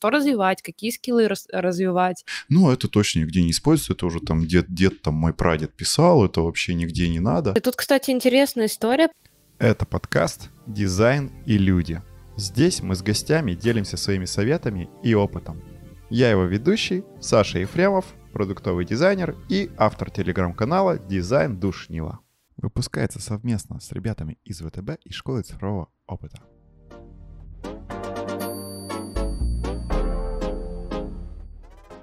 [0.00, 2.24] что развивать, какие скиллы раз- развивать.
[2.48, 6.24] Ну, это точно нигде не используется, это уже там дед, дед там мой прадед писал,
[6.24, 7.52] это вообще нигде не надо.
[7.52, 9.10] И тут, кстати, интересная история.
[9.58, 12.00] Это подкаст «Дизайн и люди».
[12.36, 15.62] Здесь мы с гостями делимся своими советами и опытом.
[16.08, 22.20] Я его ведущий, Саша Ефремов, продуктовый дизайнер и автор телеграм-канала «Дизайн Душнила».
[22.56, 26.40] Выпускается совместно с ребятами из ВТБ и школы цифрового опыта.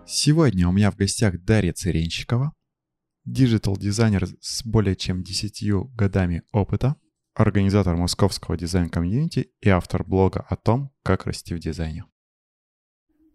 [0.09, 2.53] Сегодня у меня в гостях Дарья Церенщикова,
[3.25, 6.95] digital-дизайнер с более чем 10 годами опыта,
[7.35, 12.05] организатор московского дизайн-комьюнити и автор блога о том, как расти в дизайне.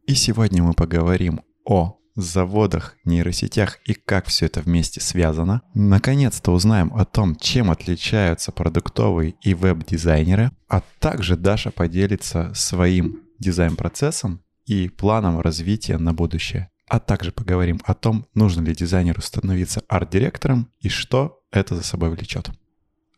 [0.07, 5.61] И сегодня мы поговорим о заводах, нейросетях и как все это вместе связано.
[5.75, 14.43] Наконец-то узнаем о том, чем отличаются продуктовые и веб-дизайнеры, а также Даша поделится своим дизайн-процессом
[14.65, 16.71] и планом развития на будущее.
[16.89, 22.11] А также поговорим о том, нужно ли дизайнеру становиться арт-директором и что это за собой
[22.11, 22.51] влечет.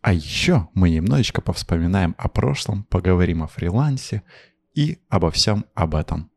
[0.00, 4.22] А еще мы немножечко повспоминаем о прошлом, поговорим о фрилансе
[4.74, 6.30] и обо всем об этом.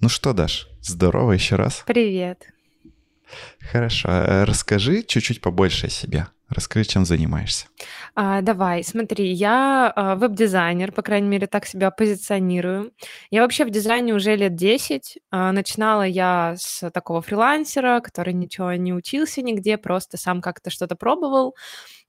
[0.00, 1.84] Ну что, Даш, здорово еще раз.
[1.86, 2.52] Привет.
[3.60, 6.26] Хорошо, а расскажи чуть-чуть побольше о себе.
[6.48, 7.66] Расскажи, чем занимаешься.
[8.14, 12.92] А, давай, смотри, я а, веб-дизайнер, по крайней мере, так себя позиционирую.
[13.30, 15.18] Я вообще в дизайне уже лет 10.
[15.32, 20.94] А, начинала я с такого фрилансера, который ничего не учился нигде, просто сам как-то что-то
[20.94, 21.56] пробовал.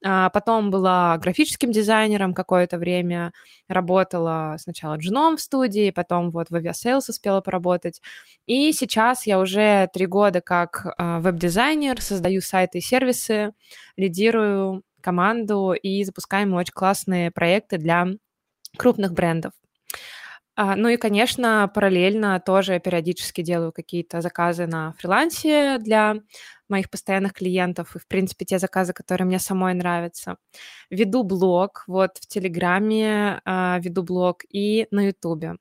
[0.03, 3.33] А, потом была графическим дизайнером какое-то время,
[3.67, 8.01] работала сначала джуном в студии, потом вот в Aviasales успела поработать.
[8.45, 13.53] И сейчас я уже три года как а, веб-дизайнер, создаю сайты и сервисы,
[13.95, 18.07] лидирую команду и запускаем очень классные проекты для
[18.77, 19.53] крупных брендов.
[20.59, 26.15] А, ну и, конечно, параллельно тоже периодически делаю какие-то заказы на фрилансе для
[26.67, 30.37] моих постоянных клиентов и, в принципе, те заказы, которые мне самой нравятся.
[30.89, 35.57] Веду блог вот в Телеграме, а, веду блог и на Ютубе.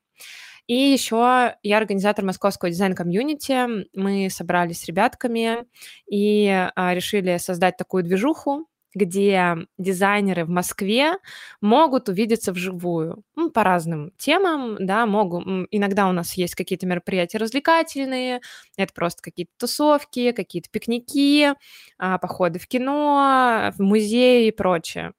[0.66, 3.86] И еще я организатор московского дизайн-комьюнити.
[3.98, 5.66] Мы собрались с ребятками
[6.10, 11.18] и а, решили создать такую движуху, где дизайнеры в Москве
[11.60, 15.46] могут увидеться вживую ну, по разным темам, да, могут.
[15.70, 18.40] Иногда у нас есть какие-то мероприятия развлекательные,
[18.78, 21.52] это просто какие-то тусовки, какие-то пикники,
[21.98, 25.12] а, походы в кино, в музей и прочее.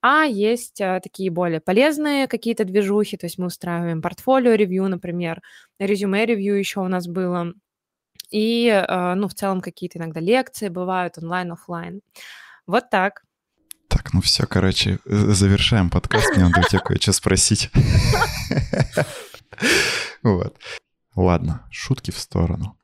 [0.00, 5.42] А есть а, такие более полезные какие-то движухи, то есть мы устраиваем портфолио-ревью, например,
[5.80, 7.52] резюме-ревью еще у нас было,
[8.30, 12.00] и, а, ну, в целом какие-то иногда лекции бывают онлайн-офлайн.
[12.66, 13.23] Вот так.
[14.04, 16.36] Так, ну все, короче, завершаем подкаст.
[16.36, 17.70] Мне надо у тебя кое-что спросить.
[20.22, 20.56] Вот.
[21.14, 22.78] Ладно, шутки в сторону.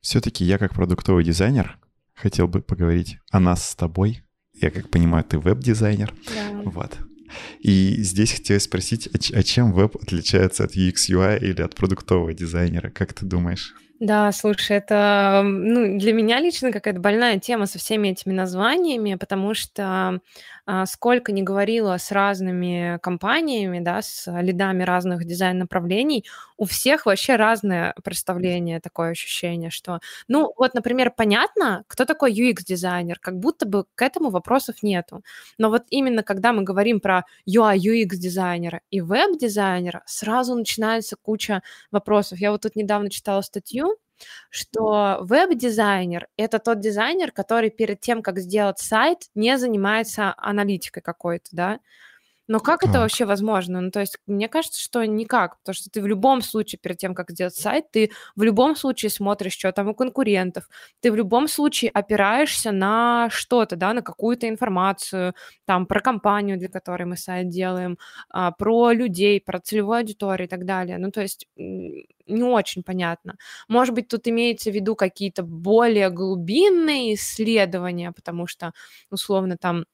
[0.00, 1.78] Все-таки я как продуктовый дизайнер
[2.14, 4.22] хотел бы поговорить о нас с тобой.
[4.54, 6.12] Я как понимаю, ты веб-дизайнер.
[6.34, 6.62] Да.
[6.64, 6.98] Вот.
[7.60, 12.90] И здесь хотел спросить, а чем веб отличается от UX UI или от продуктового дизайнера?
[12.90, 13.74] Как ты думаешь?
[14.04, 19.54] Да, слушай, это ну, для меня лично какая-то больная тема со всеми этими названиями, потому
[19.54, 20.18] что
[20.66, 26.24] а, сколько не говорила с разными компаниями, да, с лидами разных дизайн-направлений,
[26.56, 33.18] у всех вообще разное представление, такое ощущение, что, ну, вот, например, понятно, кто такой UX-дизайнер,
[33.20, 35.22] как будто бы к этому вопросов нету.
[35.58, 42.38] Но вот именно когда мы говорим про UI, UX-дизайнера и веб-дизайнера, сразу начинается куча вопросов.
[42.40, 43.91] Я вот тут недавно читала статью,
[44.50, 51.48] что веб-дизайнер— это тот дизайнер, который перед тем, как сделать сайт, не занимается аналитикой какой-то,
[51.52, 51.80] да,
[52.52, 52.90] но как так.
[52.90, 53.80] это вообще возможно?
[53.80, 57.14] Ну, то есть, мне кажется, что никак, потому что ты в любом случае, перед тем,
[57.14, 60.68] как сделать сайт, ты в любом случае смотришь, что там у конкурентов,
[61.00, 65.32] ты в любом случае опираешься на что-то, да, на какую-то информацию,
[65.64, 67.96] там, про компанию, для которой мы сайт делаем,
[68.28, 70.98] а, про людей, про целевую аудиторию и так далее.
[70.98, 73.36] Ну, то есть, не очень понятно.
[73.68, 78.72] Может быть, тут имеется в виду какие-то более глубинные исследования, потому что,
[79.10, 79.86] условно, там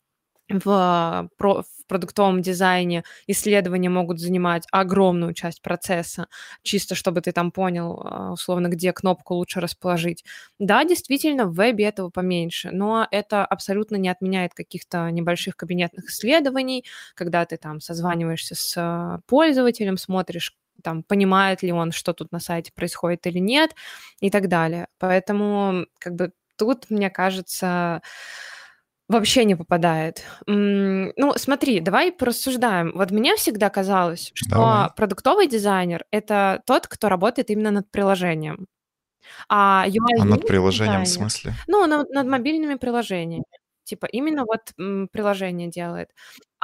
[0.49, 6.27] в, в продуктовом дизайне исследования могут занимать огромную часть процесса,
[6.63, 10.25] чисто чтобы ты там понял, а, условно, где кнопку лучше расположить.
[10.59, 16.85] Да, действительно, в вебе этого поменьше, но это абсолютно не отменяет каких-то небольших кабинетных исследований,
[17.15, 22.71] когда ты там созваниваешься с пользователем, смотришь, там, понимает ли он, что тут на сайте
[22.73, 23.75] происходит или нет,
[24.21, 24.87] и так далее.
[24.99, 28.03] Поэтому, как бы, тут, мне кажется,
[29.09, 30.23] Вообще не попадает.
[30.47, 32.93] Ну, смотри, давай порассуждаем.
[32.95, 34.89] Вот мне всегда казалось, что Давай.
[34.97, 38.67] продуктовый дизайнер— это тот, кто работает именно над приложением.
[39.49, 39.87] А А
[40.25, 41.55] над UI/UX приложением в дизайнер, смысле?
[41.69, 43.45] ну, над над мобильными приложениями,
[43.85, 46.11] типа именно вот, м, приложение делает.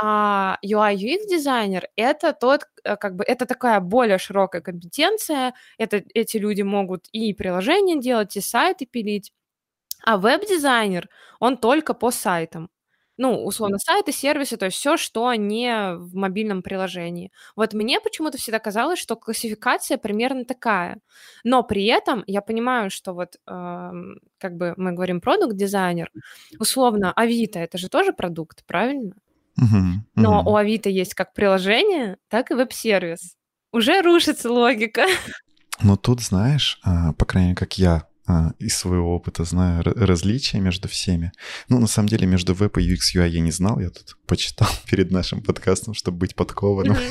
[0.00, 5.54] А UI/UX дизайнер- это тот, э, как бы, это такая более широкая компетенция.
[5.78, 9.32] Это эти люди могут и приложения делать, и сайты пилить.
[10.04, 11.08] А веб-дизайнер,
[11.40, 12.68] он только по сайтам.
[13.16, 17.30] Ну, условно, сайты, сервисы, то есть все, что не в мобильном приложении.
[17.54, 20.98] Вот мне почему-то всегда казалось, что классификация примерно такая.
[21.44, 26.10] Но при этом я понимаю, что вот, ам, как бы мы говорим продукт-дизайнер,
[26.58, 29.14] условно, Авито- это же тоже продукт, правильно?
[30.16, 30.56] Но у.
[30.56, 33.36] Авито есть как приложение, так и веб-сервис.
[33.70, 35.06] Уже рушится логика.
[35.80, 39.92] Ну, тут, знаешь, а, по крайней мере, как я а, из своего опыта знаю ра-
[40.06, 41.32] различия между всеми.
[41.68, 44.68] Ну, на самом деле, между веб и UX UI я не знал, я тут почитал
[44.90, 46.96] перед нашим подкастом, чтобы быть подкованным.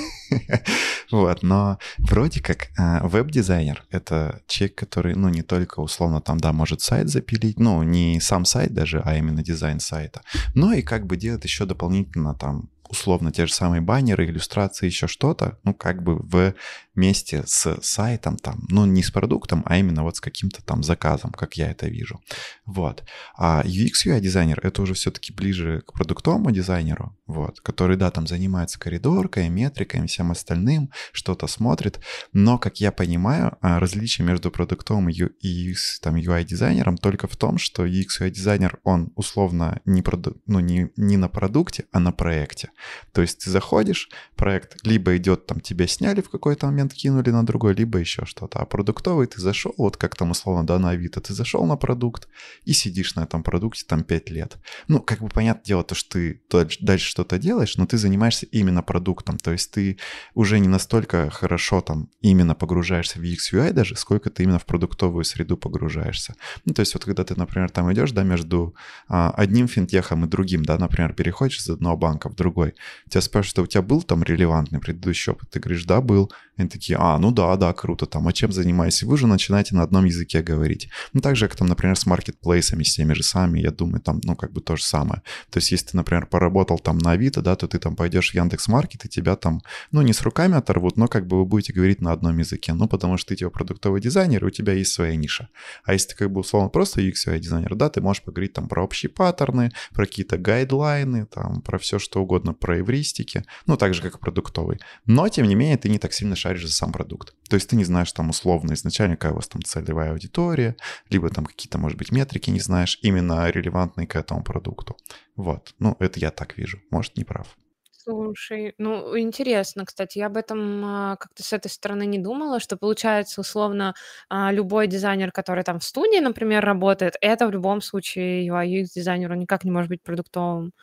[1.11, 6.51] Вот, но вроде как а, веб-дизайнер— это человек, который, ну, не только условно там, да,
[6.53, 10.23] может сайт запилить, ну, не сам сайт даже, а именно дизайн сайта,
[10.55, 15.07] но и как бы делает еще дополнительно там условно те же самые баннеры, иллюстрации, еще
[15.07, 16.53] что-то, ну, как бы в
[16.95, 21.31] вместе с сайтом там, ну, не с продуктом, а именно вот с каким-то там заказом,
[21.31, 22.21] как я это вижу.
[22.65, 23.03] Вот.
[23.35, 28.27] А UX UI дизайнер это уже все-таки ближе к продуктовому дизайнеру, вот, который, да, там
[28.27, 31.99] занимается коридоркой, метрикой, всем остальным, что-то смотрит,
[32.31, 37.35] но, как я понимаю, а, различие между продуктовым и UX, там, UI дизайнером только в
[37.35, 40.35] том, что UX UI дизайнер, он условно не, проду...
[40.45, 42.69] ну, не, не на продукте, а на проекте.
[43.11, 47.45] То есть ты заходишь, проект либо идет там, тебя сняли в какой-то момент, кинули на
[47.45, 48.59] другой, либо еще что-то.
[48.59, 52.27] А продуктовый ты зашел, вот как там условно, да, на Авито, ты зашел на продукт
[52.65, 54.57] и сидишь на этом продукте там 5 лет.
[54.87, 56.41] Ну, как бы понятное дело, то, что ты
[56.79, 59.37] дальше что-то делаешь, но ты занимаешься именно продуктом.
[59.37, 59.97] То есть ты
[60.33, 64.65] уже не настолько хорошо там именно погружаешься в UX UI даже, сколько ты именно в
[64.65, 66.35] продуктовую среду погружаешься.
[66.65, 68.75] Ну, то есть вот когда ты, например, там идешь, да, между
[69.07, 72.72] а, одним финтехом и другим, да, например, переходишь из одного банка в другой,
[73.09, 75.49] тебя спрашивают, а у тебя был там релевантный предыдущий опыт?
[75.49, 76.31] Ты говоришь, да, был.
[76.57, 79.03] Они такие, а, ну да, да, круто, там, а чем занимаетесь?
[79.03, 80.89] Вы уже начинаете на одном языке говорить.
[81.13, 84.21] Ну, так же, как там, например, с маркетплейсами, с теми же самыми, я думаю, там,
[84.23, 85.23] ну, как бы то же самое.
[85.49, 88.35] То есть, если ты, например, поработал там на Авито, да, то ты там пойдешь в
[88.35, 89.61] Яндекс.Маркет, и тебя там,
[89.91, 92.73] ну, не с руками оторвут, но как бы вы будете говорить на одном языке.
[92.73, 95.49] Ну, потому что ты типа продуктовый дизайнер, и у тебя есть своя ниша.
[95.83, 98.83] А если ты как бы условно просто UX дизайнер, да, ты можешь поговорить там про
[98.83, 104.01] общие паттерны, про какие-то гайдлайны, там, про все что угодно, про эвристики, ну, так же,
[104.01, 104.79] как и продуктовый.
[105.05, 107.33] Но, тем не менее, ты не так сильно шаришь за сам продукт.
[107.49, 110.75] То есть ты не знаешь там условно изначально, какая у вас там целевая аудитория,
[111.09, 114.97] либо там какие-то, может быть, метрики не знаешь, именно релевантные к этому продукту.
[115.37, 115.73] Вот.
[115.79, 116.79] Ну, это я так вижу.
[116.91, 117.47] Может, не прав.
[117.91, 122.75] Слушай, ну интересно, кстати, я об этом а, как-то с этой стороны не думала, что
[122.75, 123.93] получается условно
[124.27, 128.87] а, любой дизайнер, который там в студии, например, работает, это в любом случае UI UX
[128.95, 130.73] дизайнер, он никак не может быть продуктовым.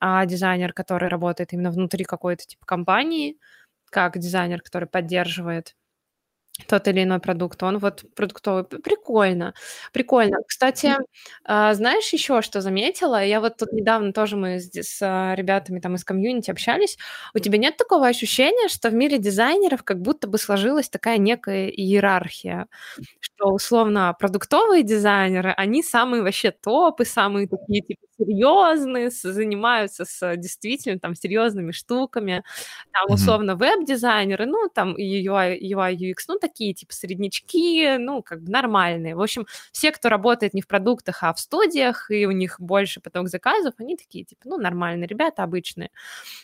[0.00, 3.36] А дизайнер, который работает именно внутри какой-то типа компании,
[3.92, 5.76] как дизайнер, который поддерживает
[6.68, 8.64] тот или иной продукт, он вот продуктовый.
[8.64, 9.54] Прикольно,
[9.92, 10.36] прикольно.
[10.46, 10.94] Кстати,
[11.44, 13.24] а, знаешь еще, что заметила?
[13.24, 16.98] Я вот тут недавно тоже мы с, с а, ребятами там из комьюнити общались.
[17.34, 21.68] У тебя нет такого ощущения, что в мире дизайнеров как будто бы сложилась такая некая
[21.68, 22.66] иерархия,
[23.20, 30.98] что условно продуктовые дизайнеры, они самые вообще топы, самые такие типа серьезные, занимаются с действительно
[30.98, 32.44] там серьезными штуками.
[32.92, 38.50] Там условно веб-дизайнеры, ну там UI, UI, UX, ну такие типа среднячки, ну как бы
[38.50, 39.16] нормальные.
[39.16, 43.00] В общем, все, кто работает не в продуктах, а в студиях, и у них больше
[43.00, 45.90] поток заказов, они такие типа, ну нормальные ребята, обычные.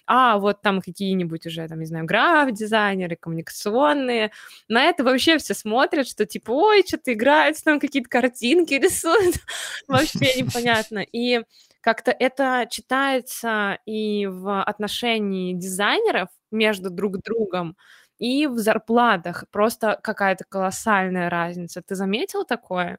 [0.06, 4.32] А вот там какие-нибудь уже, там, не знаю, граф-дизайнеры, коммуникационные,
[4.68, 9.36] на это вообще все смотрят, что типа, ой, что-то играют, там какие-то картинки рисуют.
[9.88, 11.04] Вообще непонятно.
[11.12, 11.42] И
[11.80, 17.76] как-то это читается и в отношении дизайнеров между друг другом,
[18.18, 19.44] и в зарплатах.
[19.50, 21.82] Просто какая-то колоссальная разница.
[21.82, 22.98] Ты заметил такое?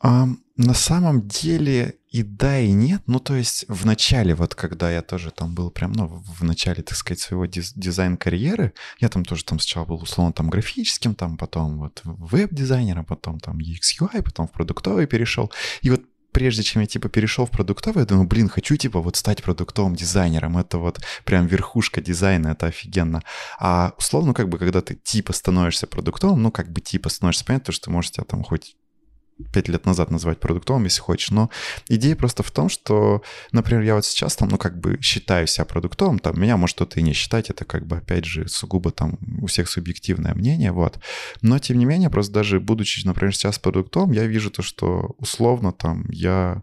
[0.00, 3.02] А, на самом деле и да, и нет.
[3.06, 6.82] Ну, то есть в начале, вот когда я тоже там был прям, ну, в начале,
[6.82, 11.38] так сказать, своего диз- дизайн-карьеры, я там тоже там сначала был условно там графическим, там
[11.38, 15.50] потом вот веб-дизайнером, потом там UX, UI, потом в продуктовый перешел.
[15.80, 19.16] И вот прежде чем я типа перешел в продуктовый, я думаю, блин, хочу типа вот
[19.16, 23.22] стать продуктовым дизайнером, это вот прям верхушка дизайна, это офигенно.
[23.58, 27.72] А условно как бы, когда ты типа становишься продуктовым, ну как бы типа становишься, понятно,
[27.72, 28.76] что ты можешь тебя там хоть
[29.52, 31.50] пять лет назад называть продуктовым, если хочешь, но
[31.88, 33.22] идея просто в том, что,
[33.52, 37.00] например, я вот сейчас там, ну, как бы считаю себя продуктовым, там, меня может кто-то
[37.00, 40.98] и не считать, это как бы, опять же, сугубо там у всех субъективное мнение, вот.
[41.40, 45.72] Но, тем не менее, просто даже будучи, например, сейчас продуктовым, я вижу то, что условно
[45.72, 46.62] там я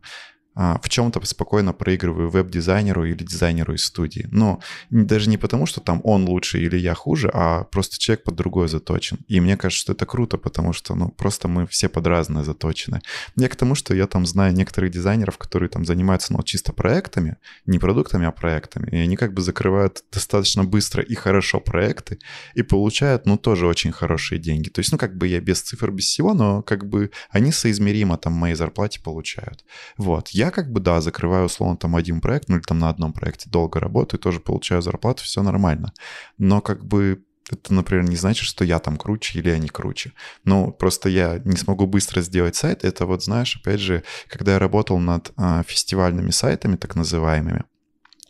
[0.60, 4.28] в чем-то спокойно проигрываю веб-дизайнеру или дизайнеру из студии.
[4.32, 8.36] Но даже не потому, что там он лучше или я хуже, а просто человек под
[8.36, 9.20] другое заточен.
[9.30, 13.00] И мне кажется, что это круто, потому что, ну, просто мы все под разные заточены.
[13.38, 17.38] Я к тому, что я там знаю некоторых дизайнеров, которые там занимаются, ну, чисто проектами,
[17.66, 18.90] не продуктами, а проектами.
[18.92, 22.20] И они как бы закрывают достаточно быстро и хорошо проекты
[22.54, 24.68] и получают, ну, тоже очень хорошие деньги.
[24.68, 28.18] То есть, ну, как бы я без цифр, без всего, но как бы они соизмеримо
[28.18, 29.64] там моей зарплате получают.
[29.98, 30.30] Вот.
[30.30, 33.50] Я как бы, да, закрываю условно там один проект, ну или там на одном проекте
[33.50, 35.94] долго работаю, тоже получаю зарплату, все нормально.
[36.38, 40.14] Но как бы это, например, не значит, что я там круче или я не круче.
[40.44, 42.84] Ну, просто я не смогу быстро сделать сайт.
[42.84, 47.64] Это вот, знаешь, опять же, когда я работал над а, фестивальными сайтами, так называемыми,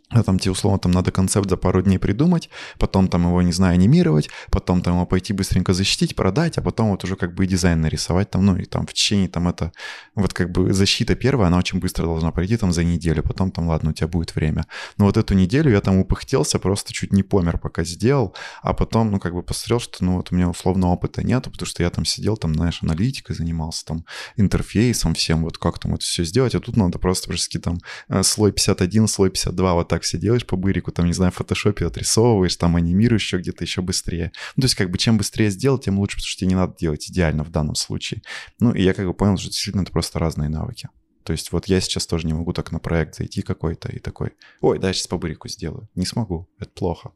[0.10, 2.50] а там тебе условно там надо концепт за пару дней придумать,
[2.80, 6.90] потом там его, не знаю, анимировать, потом там его пойти быстренько защитить, продать, а потом
[6.90, 9.72] вот уже как бы и дизайн нарисовать там, ну и там в течение там это,
[10.16, 13.68] вот как бы защита первая, она очень быстро должна пройти там за неделю, потом там,
[13.68, 14.66] ладно, у тебя будет время.
[14.98, 19.12] Но вот эту неделю я там упыхтелся, просто чуть не помер, пока сделал, а потом,
[19.12, 21.90] ну как бы посмотрел, что ну вот у меня условно опыта нету, потому что я
[21.90, 24.06] там сидел, там, знаешь, аналитикой занимался, там,
[24.38, 28.24] интерфейсом всем, вот как там это все сделать, а тут надо просто практически там э,
[28.24, 31.36] слой 51, слой 52, вот так так все делаешь по бырику, там, не знаю, в
[31.36, 34.32] фотошопе отрисовываешь, там анимируешь еще где-то еще быстрее.
[34.56, 36.76] Ну, то есть, как бы, чем быстрее сделать, тем лучше, потому что тебе не надо
[36.80, 38.22] делать идеально в данном случае.
[38.60, 40.88] Ну, и я как бы понял, что действительно это просто разные навыки.
[41.24, 44.32] То есть вот я сейчас тоже не могу так на проект зайти какой-то и такой,
[44.62, 45.90] ой, да, я сейчас по бырику сделаю.
[45.96, 47.12] Не смогу, это плохо,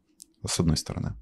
[0.46, 1.14] с одной стороны.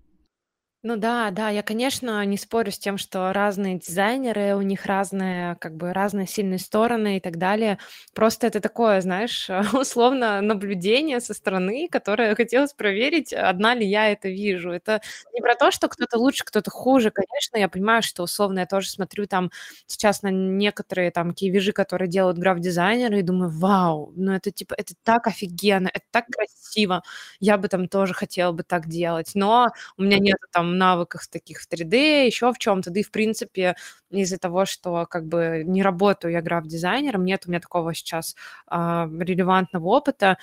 [0.84, 5.56] Ну да, да, я, конечно, не спорю с тем, что разные дизайнеры, у них разные,
[5.58, 7.78] как бы, разные сильные стороны и так далее.
[8.16, 14.28] Просто это такое, знаешь, условно наблюдение со стороны, которое хотелось проверить, одна ли я это
[14.30, 14.72] вижу.
[14.72, 15.02] Это
[15.34, 17.12] не про то, что кто-то лучше, кто-то хуже.
[17.12, 19.52] Конечно, я понимаю, что условно я тоже смотрю там
[19.86, 24.96] сейчас на некоторые там киевижи, которые делают граф-дизайнеры, и думаю, вау, ну это типа, это
[25.04, 27.04] так офигенно, это так красиво.
[27.40, 29.32] Я бы там тоже хотела бы так делать.
[29.36, 32.90] Но у меня нет там навыках таких в 3D, еще в чем-то.
[32.92, 33.76] Да и, в принципе,
[34.10, 38.36] из-за того, что как бы не работаю я граф-дизайнером, нет у меня такого сейчас
[38.68, 40.38] а, релевантного опыта,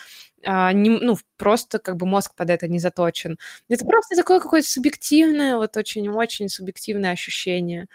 [0.45, 3.39] а, не, ну, просто как бы мозг под это не заточен.
[3.69, 7.87] Это просто такое какое-то субъективное, вот очень-очень субъективное ощущение.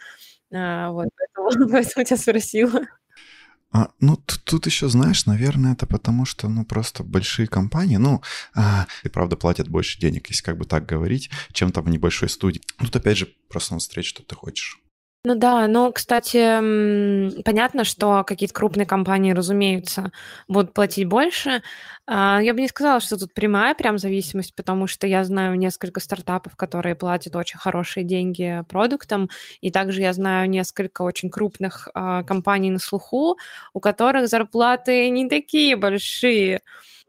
[0.53, 2.81] А, вот, поэтому, поэтому тебя спросила.
[3.73, 8.21] А, ну, тут, тут еще, знаешь, наверное, это потому, что, ну, просто большие компании, ну,
[8.53, 12.29] а, и правда платят больше денег, если как бы так говорить, чем там в небольшой
[12.29, 12.61] студии.
[12.77, 14.82] Тут, опять же, просто надо смотреть, что ты хочешь.
[15.25, 16.37] Ну да, но, кстати,
[17.43, 20.11] понятно, что какие-то крупные компании, разумеется,
[20.49, 21.61] будут платить больше.
[22.05, 26.01] А, я бы не сказала, что тут прямая прям зависимость, потому что я знаю несколько
[26.01, 29.29] стартапов, которые платят очень хорошие деньги продуктам,
[29.61, 33.37] и также я знаю несколько очень крупных а, компаний на слуху,
[33.73, 36.59] у которых зарплаты не такие большие.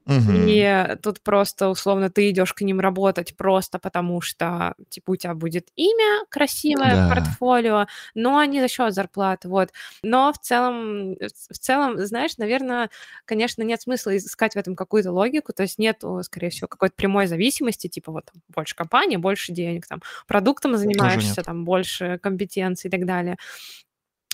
[0.07, 0.33] Угу.
[0.33, 5.35] И тут просто, условно, ты идешь к ним работать просто потому, что, типа, у тебя
[5.35, 7.09] будет имя красивое да.
[7.09, 9.71] портфолио, но не за счет зарплаты, вот.
[10.03, 12.91] Но в целом, в целом, знаешь, наверное,
[13.25, 17.27] конечно, нет смысла искать в этом какую-то логику, то есть нет, скорее всего, какой-то прямой
[17.27, 23.07] зависимости, типа, вот, больше компания, больше денег, там, продуктом занимаешься, там, больше компетенций и так
[23.07, 23.37] далее.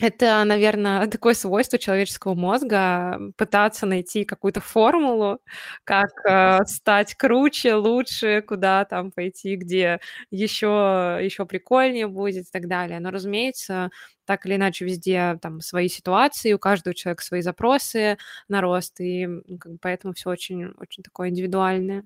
[0.00, 5.40] Это, наверное, такое свойство человеческого мозга пытаться найти какую-то формулу,
[5.84, 12.66] как э, стать круче, лучше, куда там пойти, где еще, еще прикольнее будет и так
[12.68, 12.98] далее.
[13.00, 13.90] Но, разумеется,
[14.30, 19.26] так или иначе везде там свои ситуации, у каждого человека свои запросы на рост, и
[19.82, 22.04] поэтому все очень, очень такое индивидуальное.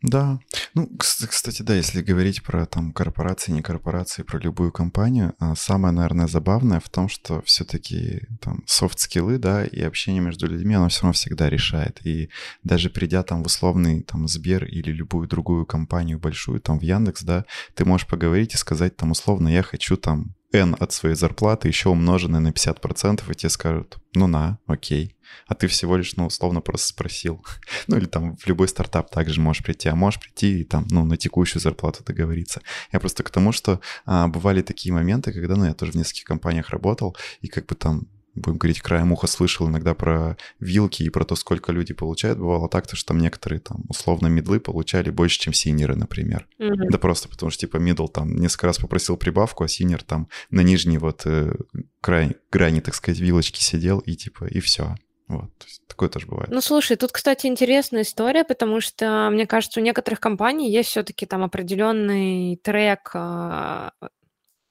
[0.00, 0.38] Да.
[0.72, 5.92] Ну, кстати, да, если говорить про там корпорации, не корпорации, про любую компанию, а, самое,
[5.92, 11.02] наверное, забавное в том, что все-таки там софт-скиллы, да, и общение между людьми, оно все
[11.02, 12.00] равно всегда решает.
[12.06, 12.30] И
[12.64, 17.22] даже придя там в условный там Сбер или любую другую компанию большую, там в Яндекс,
[17.22, 21.68] да, ты можешь поговорить и сказать там условно, я хочу там N от своей зарплаты
[21.68, 25.16] еще умноженное на 50%, и тебе скажут, ну на, окей.
[25.46, 27.44] А ты всего лишь, ну, условно просто спросил.
[27.86, 31.04] ну, или там в любой стартап также можешь прийти, а можешь прийти и там, ну,
[31.04, 32.62] на текущую зарплату договориться.
[32.92, 36.24] Я просто к тому, что а, бывали такие моменты, когда, ну, я тоже в нескольких
[36.24, 41.08] компаниях работал, и как бы там будем говорить, краем уха слышал иногда про вилки и
[41.08, 42.38] про то, сколько люди получают.
[42.38, 45.96] Бывало так, то, что там некоторые там условно middle ы получали больше, чем senior ы,
[45.96, 46.46] например.
[46.58, 46.90] Mm-hmm.
[46.90, 50.60] Да просто потому что типа middle там несколько раз попросил прибавку, а senior там на
[50.60, 51.54] нижний вот э,
[52.00, 54.94] край, грани, так сказать, вилочки сидел и типа, и все.
[55.28, 56.50] Вот, то есть такое тоже бывает.
[56.50, 61.26] Ну, слушай, тут, кстати, интересная история, потому что, мне кажется, у некоторых компаний есть все-таки
[61.26, 63.90] там определенный трек, а,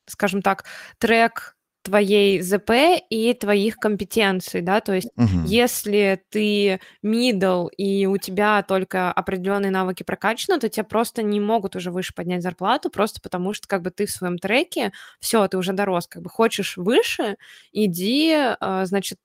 [0.05, 0.63] скажем так,
[0.97, 1.54] трек
[1.85, 2.71] твоей ЗП
[3.09, 5.45] и твоих компетенций, да, то есть угу.
[5.45, 11.75] если ты middle и у тебя только определенные навыки прокачаны, то тебе просто не могут
[11.75, 15.57] уже выше поднять зарплату, просто потому что как бы ты в своем треке, все, ты
[15.57, 17.37] уже дорос, как бы хочешь выше,
[17.71, 19.19] иди, а, значит,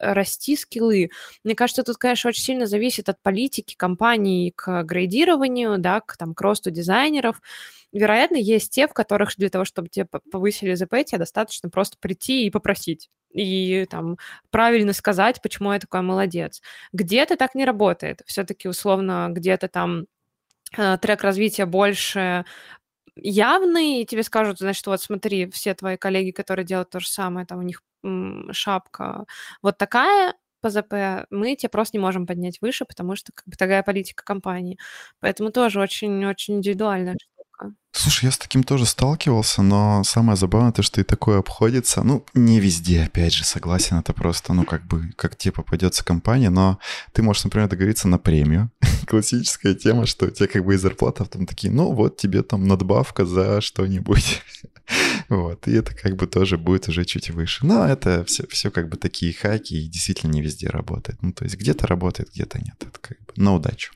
[0.00, 1.10] расти скиллы.
[1.44, 6.34] Мне кажется, тут, конечно, очень сильно зависит от политики компании к грейдированию, да, к, там,
[6.34, 7.40] к росту дизайнеров,
[7.92, 12.46] вероятно, есть те, в которых для того, чтобы тебе повысили ЗП, тебе достаточно просто прийти
[12.46, 14.18] и попросить и там
[14.50, 16.60] правильно сказать, почему я такой молодец.
[16.92, 18.20] Где-то так не работает.
[18.26, 20.04] Все-таки условно где-то там
[20.76, 22.44] э, трек развития больше
[23.16, 27.46] явный, и тебе скажут, значит, вот смотри, все твои коллеги, которые делают то же самое,
[27.46, 27.82] там у них
[28.52, 29.26] шапка
[29.62, 33.56] вот такая, по ЗП, мы тебе просто не можем поднять выше, потому что как бы
[33.56, 34.78] такая политика компании.
[35.20, 37.16] Поэтому тоже очень-очень индивидуальная
[37.52, 37.74] штука.
[37.92, 42.02] Слушай, я с таким тоже сталкивался, но самое забавное то, что и такое обходится.
[42.02, 46.50] Ну, не везде, опять же, согласен, это просто, ну, как бы, как тебе попадется компания,
[46.50, 46.78] но
[47.12, 48.70] ты можешь, например, договориться на премию.
[49.06, 52.66] Классическая тема, что у тебя как бы и зарплата, там такие, ну, вот тебе там
[52.66, 54.42] надбавка за что-нибудь.
[55.28, 57.64] Вот, и это как бы тоже будет уже чуть выше.
[57.64, 61.22] Но это все, все как бы такие хаки, и действительно не везде работает.
[61.22, 62.74] Ну, то есть где-то работает, где-то нет.
[62.80, 63.92] Это как бы на удачу.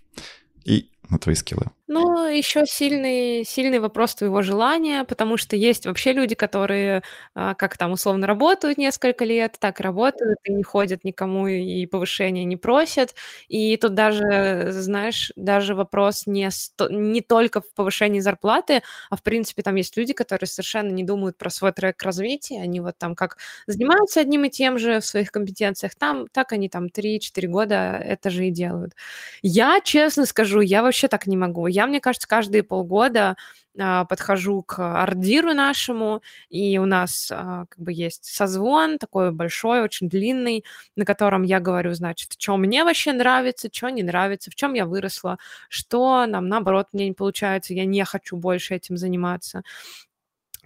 [0.64, 1.66] И на твои скиллы.
[1.88, 7.02] Ну, еще сильный, сильный вопрос твоего желания, потому что есть вообще люди, которые
[7.34, 12.44] а, как там условно работают несколько лет, так работают, и не ходят никому и повышения
[12.44, 13.14] не просят.
[13.46, 19.22] И тут даже, знаешь, даже вопрос не, сто, не только в повышении зарплаты, а в
[19.22, 23.14] принципе там есть люди, которые совершенно не думают про свой трек развития, они вот там
[23.14, 23.36] как
[23.68, 28.28] занимаются одним и тем же в своих компетенциях, там так они там 3-4 года это
[28.30, 28.94] же и делают.
[29.42, 33.36] Я, честно скажу, я вообще так не могу я, мне кажется, каждые полгода
[33.78, 39.82] а, подхожу к ордиру нашему, и у нас а, как бы есть созвон такой большой,
[39.82, 40.64] очень длинный,
[40.96, 44.86] на котором я говорю, значит, что мне вообще нравится, что не нравится, в чем я
[44.86, 49.62] выросла, что нам, наоборот, мне не получается, я не хочу больше этим заниматься.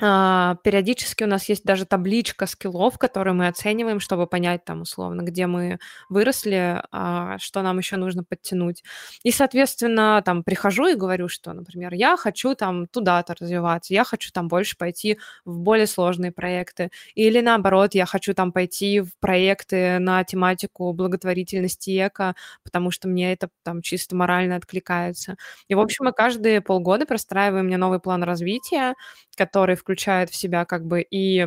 [0.02, 5.20] А, периодически у нас есть даже табличка скиллов, которые мы оцениваем, чтобы понять там условно,
[5.22, 8.82] где мы выросли, а, что нам еще нужно подтянуть.
[9.24, 14.30] И, соответственно, там прихожу и говорю, что, например, я хочу там туда-то развиваться, я хочу
[14.32, 19.98] там больше пойти в более сложные проекты, или наоборот, я хочу там пойти в проекты
[19.98, 22.34] на тематику благотворительности эко,
[22.64, 25.36] потому что мне это там чисто морально откликается.
[25.68, 28.94] И, в общем, мы каждые полгода простраиваем мне новый план развития,
[29.36, 29.89] который включает
[30.31, 31.46] в себя как бы и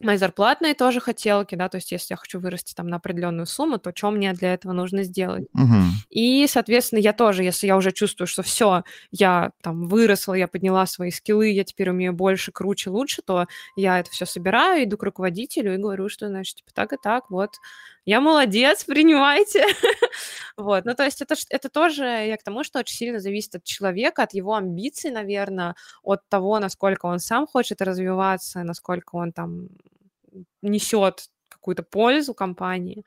[0.00, 3.78] мои зарплатные тоже хотелки, да, то есть если я хочу вырасти там на определенную сумму,
[3.78, 5.44] то что мне для этого нужно сделать?
[5.54, 5.76] Угу.
[6.10, 8.82] И, соответственно, я тоже, если я уже чувствую, что все,
[9.12, 14.00] я там выросла, я подняла свои скиллы, я теперь умею больше, круче, лучше, то я
[14.00, 17.56] это все собираю, иду к руководителю и говорю, что, значит, типа так и так, вот,
[18.04, 19.64] я молодец, принимайте.
[20.56, 23.64] вот, ну, то есть это, это тоже, я к тому, что очень сильно зависит от
[23.64, 29.68] человека, от его амбиций, наверное, от того, насколько он сам хочет развиваться, насколько он там
[30.62, 33.04] несет какую-то пользу компании.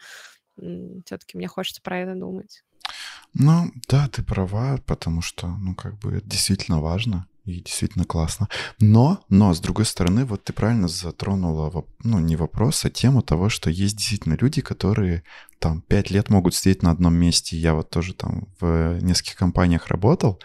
[0.58, 2.64] Все-таки мне хочется про это думать.
[3.34, 8.50] Ну, да, ты права, потому что, ну, как бы это действительно важно и действительно классно.
[8.80, 13.50] Но, но, с другой стороны, вот ты правильно затронула, ну, не вопрос, а тему того,
[13.50, 15.24] что есть действительно люди, которые
[15.60, 17.58] там пять лет могут сидеть на одном месте.
[17.58, 20.42] Я вот тоже там в нескольких компаниях работал,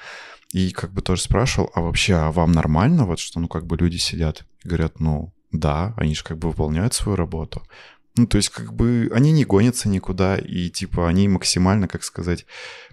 [0.52, 3.76] и как бы тоже спрашивал, а вообще, а вам нормально вот, что, ну, как бы
[3.76, 7.62] люди сидят и говорят, ну, да, они же как бы выполняют свою работу.
[8.16, 12.44] Ну, то есть, как бы, они не гонятся никуда, и, типа, они максимально, как сказать,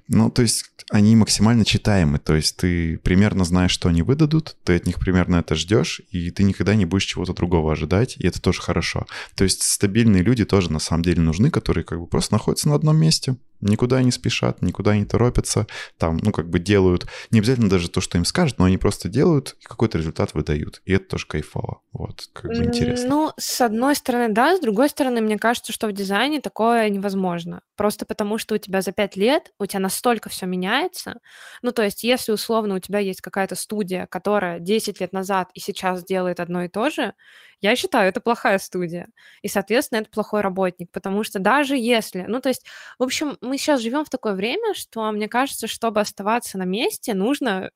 [0.09, 4.75] ну, то есть, они максимально читаемы, то есть, ты примерно знаешь, что они выдадут, ты
[4.75, 8.41] от них примерно это ждешь, и ты никогда не будешь чего-то другого ожидать, и это
[8.41, 9.05] тоже хорошо.
[9.35, 12.75] То есть, стабильные люди тоже, на самом деле, нужны, которые, как бы, просто находятся на
[12.75, 15.67] одном месте, никуда не спешат, никуда не торопятся,
[15.97, 19.09] там, ну, как бы делают, не обязательно даже то, что им скажут, но они просто
[19.09, 20.81] делают и какой-то результат выдают.
[20.85, 21.81] И это тоже кайфово.
[21.91, 23.09] Вот, как бы интересно.
[23.09, 27.61] Ну, с одной стороны, да, с другой стороны, мне кажется, что в дизайне такое невозможно.
[27.75, 31.19] Просто потому, что у тебя за пять лет, у тебя настолько все меняется.
[31.61, 35.59] Ну, то есть, если условно у тебя есть какая-то студия, которая 10 лет назад и
[35.59, 37.13] сейчас делает одно и то же,
[37.61, 39.09] я считаю, это плохая студия.
[39.41, 42.23] И, соответственно, это плохой работник, потому что даже если...
[42.27, 42.65] Ну, то есть,
[42.97, 47.13] в общем, мы сейчас живем в такое время, что, мне кажется, чтобы оставаться на месте,
[47.13, 47.71] нужно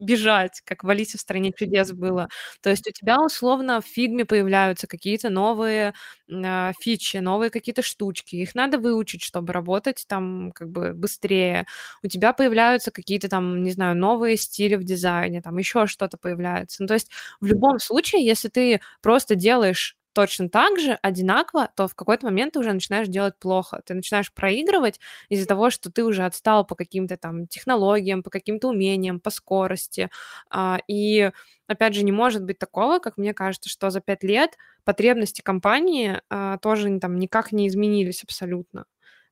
[0.00, 2.28] бежать, как в «Алисе в стране чудес» было.
[2.62, 5.94] То есть у тебя условно в фигме появляются какие-то новые
[6.30, 8.36] э, фичи, новые какие-то штучки.
[8.36, 11.66] Их надо выучить, чтобы работать там как бы быстрее.
[12.02, 16.82] У тебя появляются какие-то там, не знаю, новые стили в дизайне, там еще что-то появляется.
[16.82, 21.88] Ну, то есть в любом случае, если ты просто делаешь точно так же, одинаково, то
[21.88, 23.80] в какой-то момент ты уже начинаешь делать плохо.
[23.84, 28.68] Ты начинаешь проигрывать из-за того, что ты уже отстал по каким-то там технологиям, по каким-то
[28.68, 30.10] умениям, по скорости.
[30.50, 31.30] А, и,
[31.66, 36.20] опять же, не может быть такого, как мне кажется, что за пять лет потребности компании
[36.30, 38.86] а, тоже там никак не изменились абсолютно.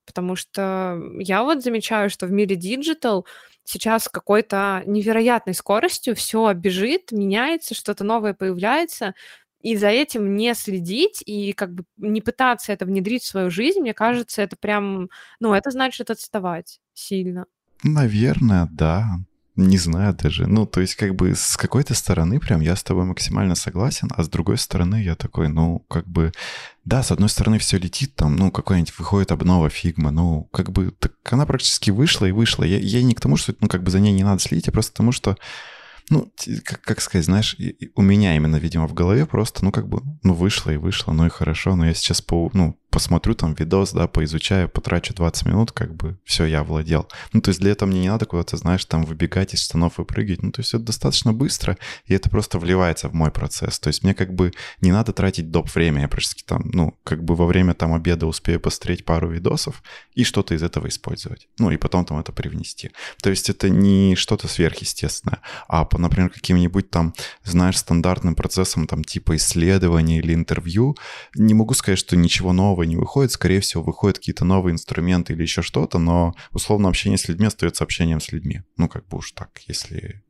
[0.05, 3.27] Потому что я вот замечаю, что в мире digital
[3.65, 9.15] сейчас с какой-то невероятной скоростью все бежит, меняется, что-то новое появляется,
[9.61, 13.81] и за этим не следить и как бы не пытаться это внедрить в свою жизнь,
[13.81, 15.09] мне кажется, это прям,
[15.41, 17.47] ну, это значит отставать сильно.
[17.83, 19.19] Наверное, да.
[19.57, 20.47] Не знаю даже.
[20.47, 24.23] Ну, то есть, как бы с какой-то стороны прям я с тобой максимально согласен, а
[24.23, 26.33] с другой стороны я такой, ну, как бы,
[26.85, 30.91] да, с одной стороны все летит, там, ну, какой-нибудь выходит обнова Figma, ну, как бы,
[30.91, 32.65] так она практически вышла и вышла.
[32.65, 34.73] Я, я не к тому, что, ну, как бы за ней не надо следить, а
[34.73, 35.39] просто к тому, что
[36.09, 36.33] ну,
[36.65, 37.57] как, как сказать, знаешь,
[37.95, 41.27] у меня именно, видимо, в голове просто, ну, как бы, ну, вышло и вышло, ну
[41.27, 45.71] и хорошо, но я сейчас, по, ну, посмотрю там видос, да, поизучаю, потрачу 20 минут,
[45.71, 47.07] как бы все, я овладел.
[47.35, 50.05] Ну, то есть для этого мне не надо куда-то, знаешь, там выбегать из штанов и
[50.05, 50.43] прыгать.
[50.43, 53.79] Ну, то есть это достаточно быстро, и это просто вливается в мой процесс.
[53.79, 55.69] То есть мне как бы не надо тратить доп.
[55.75, 56.01] время.
[56.01, 59.83] Я практически там, ну, как бы во время там обеда успею посмотреть пару видосов
[60.15, 61.49] и что-то из этого использовать.
[61.59, 62.93] Ну, и потом там это привнести.
[63.23, 67.13] То есть это не что-то сверхъестественное, а, по, например, каким-нибудь там,
[67.45, 70.97] знаешь, стандартным процессом там типа исследования или интервью,
[71.35, 75.43] не могу сказать, что ничего нового не выходит, скорее всего, выходят какие-то новые инструменты или
[75.43, 78.63] еще что-то, но условно общение с людьми остается общением с людьми.
[78.77, 80.23] Ну, как бы уж так, если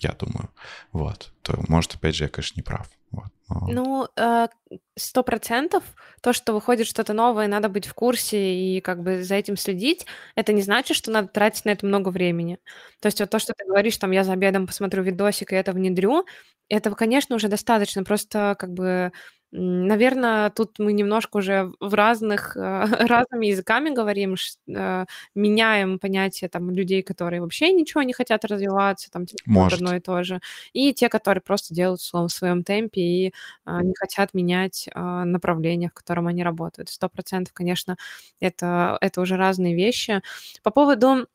[0.00, 0.50] я думаю.
[0.92, 1.32] Вот.
[1.42, 2.88] То, может, опять же, я, конечно, не прав.
[3.10, 3.26] Вот.
[3.48, 3.66] Но...
[3.68, 4.48] Ну, э,
[4.96, 5.82] сто процентов
[6.20, 10.06] то, что выходит что-то новое, надо быть в курсе и как бы за этим следить,
[10.34, 12.58] это не значит, что надо тратить на это много времени.
[13.00, 15.72] То есть вот то, что ты говоришь, там, я за обедом посмотрю видосик и это
[15.72, 16.26] внедрю,
[16.68, 18.04] этого, конечно, уже достаточно.
[18.04, 19.12] Просто как бы
[19.50, 22.60] Наверное, тут мы немножко уже в разных, э,
[23.08, 24.36] разными языками говорим,
[24.68, 29.78] э, меняем понятие там людей, которые вообще ничего не хотят развиваться, там типа, Может.
[29.80, 30.40] одно и то же,
[30.74, 33.34] и те, которые просто делают словом в своем темпе и
[33.64, 36.90] а, не хотят менять а, направление, в котором они работают.
[36.90, 37.96] Сто процентов, конечно,
[38.40, 40.20] это, это уже разные вещи.
[40.62, 41.26] По поводу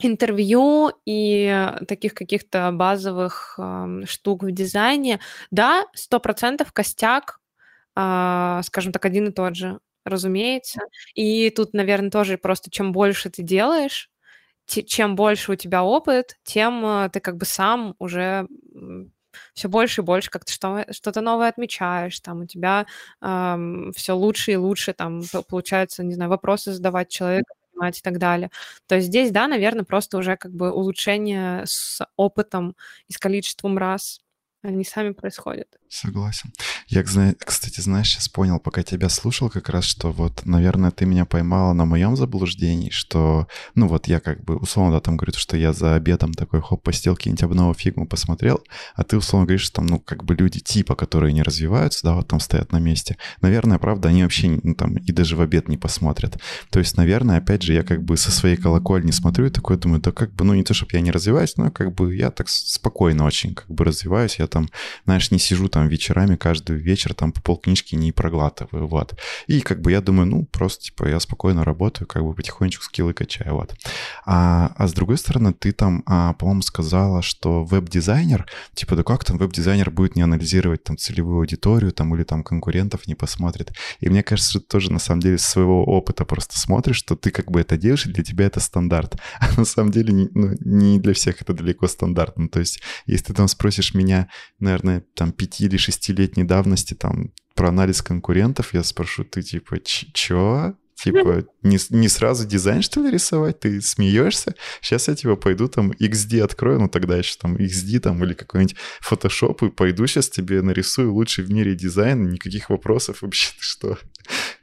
[0.00, 7.40] интервью и таких каких-то базовых э, штук в дизайне, да, сто процентов костяк
[8.64, 10.80] скажем так, один и тот же, разумеется.
[11.14, 14.10] И тут, наверное, тоже просто чем больше ты делаешь,
[14.66, 18.48] чем больше у тебя опыт, тем э, ты как бы сам уже
[19.54, 22.86] все больше и больше как-то что, что-то новое отмечаешь, там у тебя
[23.22, 28.18] эм, все лучше и лучше, там получается, не знаю, вопросы задавать человеку, понимать и так
[28.18, 28.50] далее.
[28.86, 32.76] То есть здесь, да, наверное, просто уже как бы улучшение с опытом
[33.08, 34.20] и с количеством раз
[34.66, 35.68] они сами происходят.
[35.88, 36.52] Согласен.
[36.88, 41.24] Я, кстати, знаешь, сейчас понял, пока тебя слушал, как раз, что вот, наверное, ты меня
[41.24, 45.56] поймала на моем заблуждении, что, ну вот я как бы условно, да, там говорю, что
[45.56, 48.62] я за обедом такой хоп, постел какие-нибудь обнову фигму посмотрел,
[48.94, 52.14] а ты условно говоришь, что там, ну, как бы люди типа, которые не развиваются, да,
[52.14, 53.16] вот там стоят на месте.
[53.40, 56.38] Наверное, правда, они вообще, ну, там, и даже в обед не посмотрят.
[56.70, 60.00] То есть, наверное, опять же, я как бы со своей колокольни смотрю и такой думаю,
[60.00, 62.48] да как бы, ну, не то, чтобы я не развиваюсь, но как бы я так
[62.48, 64.68] спокойно очень как бы развиваюсь, я там,
[65.04, 69.14] знаешь, не сижу там вечерами, каждый вечер там по полкнижки не проглатываю, вот.
[69.48, 73.12] И как бы я думаю, ну, просто, типа, я спокойно работаю, как бы потихонечку скиллы
[73.12, 73.74] качаю, вот.
[74.24, 79.24] А, а с другой стороны, ты там, а, по-моему, сказала, что веб-дизайнер, типа, да как
[79.24, 83.72] там веб-дизайнер будет не анализировать там целевую аудиторию, там, или там конкурентов не посмотрит.
[84.00, 87.30] И мне кажется, что ты тоже, на самом деле, своего опыта просто смотришь, что ты
[87.30, 89.16] как бы это делаешь, и для тебя это стандарт.
[89.38, 92.48] А на самом деле ну, не для всех это далеко стандартно.
[92.48, 97.68] То есть, если ты там спросишь меня, наверное, там, пяти или шестилетней давности, там, про
[97.68, 100.74] анализ конкурентов, я спрошу, ты типа, чё?
[100.96, 103.60] Типа, не, не сразу дизайн, что ли, рисовать?
[103.60, 104.54] Ты смеешься?
[104.80, 108.76] Сейчас я, типа, пойду там XD открою, ну, тогда еще там XD там или какой-нибудь
[109.06, 113.98] Photoshop, и пойду сейчас тебе нарисую лучший в мире дизайн, никаких вопросов вообще, что?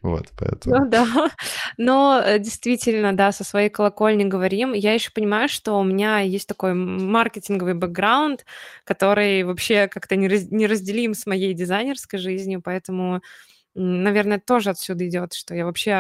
[0.02, 0.76] Вот, поэтому...
[0.76, 1.32] Ну, да.
[1.78, 4.74] Но э, действительно, да, со своей колокольни говорим.
[4.74, 8.46] Я еще понимаю, что у меня есть такой маркетинговый бэкграунд,
[8.84, 13.22] который вообще как-то не, не разделим с моей дизайнерской жизнью, поэтому
[13.76, 15.92] наверное, тоже отсюда идет, что я вообще,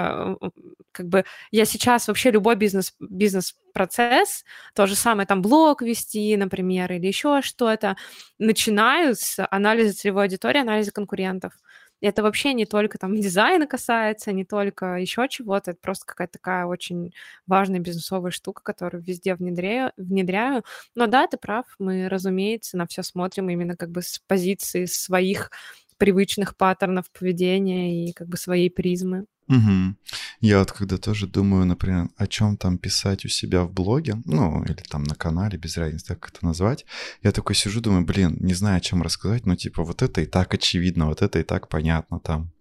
[0.41, 0.49] э,
[0.91, 4.43] как бы, я сейчас вообще любой бизнес, бизнес-процесс,
[4.75, 7.95] то же самое, там, блог вести, например, или еще что-то,
[8.39, 11.53] начинаю с анализа целевой аудитории, анализа конкурентов.
[12.01, 16.65] Это вообще не только там дизайна касается, не только еще чего-то, это просто какая-то такая
[16.65, 17.13] очень
[17.47, 20.63] важная бизнесовая штука, которую везде внедряю, внедряю.
[20.95, 25.49] Но да, ты прав, мы, разумеется, на все смотрим именно как бы с позиции своих
[25.97, 29.25] привычных паттернов поведения и как бы своей призмы.
[29.49, 29.95] Угу.
[30.39, 34.63] Я вот когда тоже думаю, например, о чем там писать у себя в блоге, ну,
[34.63, 36.86] или там на канале, без разницы, как это назвать,
[37.23, 40.25] я такой сижу, думаю, блин, не знаю, о чем рассказать, но типа вот это и
[40.25, 42.53] так очевидно, вот это и так понятно там.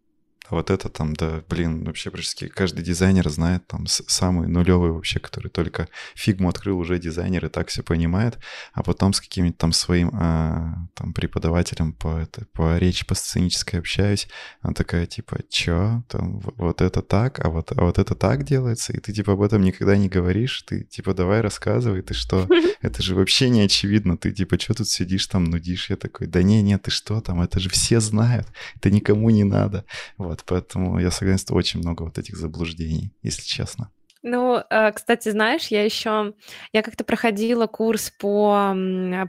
[0.53, 5.19] А вот это там, да, блин, вообще практически каждый дизайнер знает там самый нулевый вообще,
[5.19, 8.39] который только фигму открыл, уже дизайнер и так все понимает,
[8.75, 13.81] а потом с каким-нибудь там своим а, там преподавателем по, это, по речи, по сценической
[13.81, 14.29] общаюсь,
[14.61, 18.93] она такая типа, чё, там вот это так, а вот, а вот это так делается,
[18.93, 22.47] и ты типа об этом никогда не говоришь, ты типа давай рассказывай, ты что,
[22.83, 26.43] это же вообще не очевидно, ты типа что тут сидишь там нудишь, я такой, да
[26.43, 29.87] не, не, ты что там, это же все знают, это никому не надо,
[30.19, 30.42] вот.
[30.47, 33.91] Поэтому я согласен, что очень много вот этих заблуждений, если честно.
[34.25, 36.35] Ну, э, кстати, знаешь, я еще,
[36.73, 38.73] я как-то проходила курс по,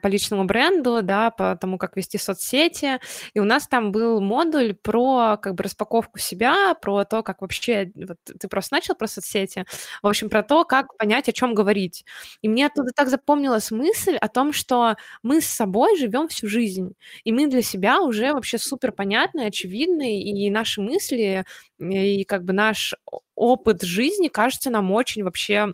[0.01, 2.99] по личному бренду, да, по тому, как вести соцсети,
[3.33, 7.91] и у нас там был модуль про как бы распаковку себя, про то, как вообще,
[7.95, 9.65] вот ты просто начал про соцсети,
[10.03, 12.05] в общем, про то, как понять, о чем говорить.
[12.43, 16.93] И мне оттуда так запомнилась мысль о том, что мы с собой живем всю жизнь,
[17.23, 21.45] и мы для себя уже вообще супер понятны, очевидны, и наши мысли,
[21.79, 22.93] и как бы наш
[23.35, 25.73] опыт жизни кажется нам очень вообще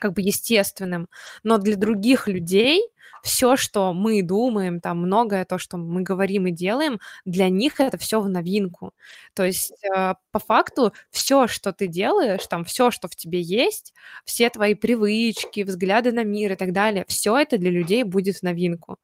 [0.00, 1.08] как бы естественным.
[1.42, 2.82] Но для других людей
[3.22, 7.98] все, что мы думаем, там многое то, что мы говорим и делаем, для них это
[7.98, 8.92] все в новинку.
[9.34, 13.94] То есть э, по факту все, что ты делаешь, там все, что в тебе есть,
[14.24, 18.42] все твои привычки, взгляды на мир и так далее, все это для людей будет в
[18.42, 18.98] новинку.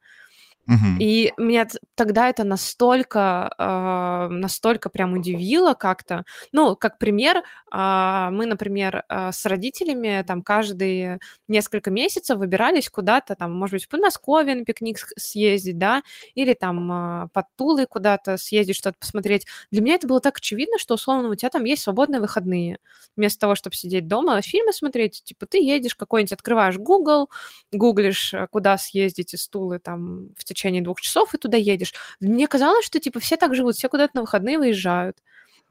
[0.97, 6.23] И меня тогда это настолько, а, настолько прям удивило как-то.
[6.51, 13.35] Ну, как пример, а, мы, например, а, с родителями там каждые несколько месяцев выбирались куда-то,
[13.35, 16.03] там, может быть, в Подмосковье на пикник съездить, да,
[16.35, 19.45] или там а, под Тулой куда-то съездить, что-то посмотреть.
[19.71, 22.77] Для меня это было так очевидно, что, условно, у тебя там есть свободные выходные.
[23.17, 27.29] Вместо того, чтобы сидеть дома, фильмы смотреть, типа, ты едешь какой-нибудь, открываешь Google,
[27.71, 31.93] гуглишь, куда съездить из Тулы там в течение двух часов и туда едешь.
[32.19, 35.17] Мне казалось, что типа все так живут, все куда-то на выходные выезжают.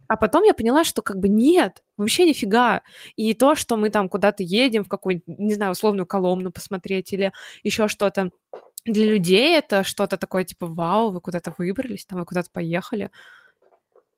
[0.09, 2.83] А потом я поняла, что как бы нет, вообще нифига.
[3.16, 7.33] И то, что мы там куда-то едем в какую-нибудь, не знаю, условную Коломну посмотреть или
[7.62, 8.31] еще что-то,
[8.85, 13.11] для людей это что-то такое типа вау, вы куда-то выбрались, там вы куда-то поехали.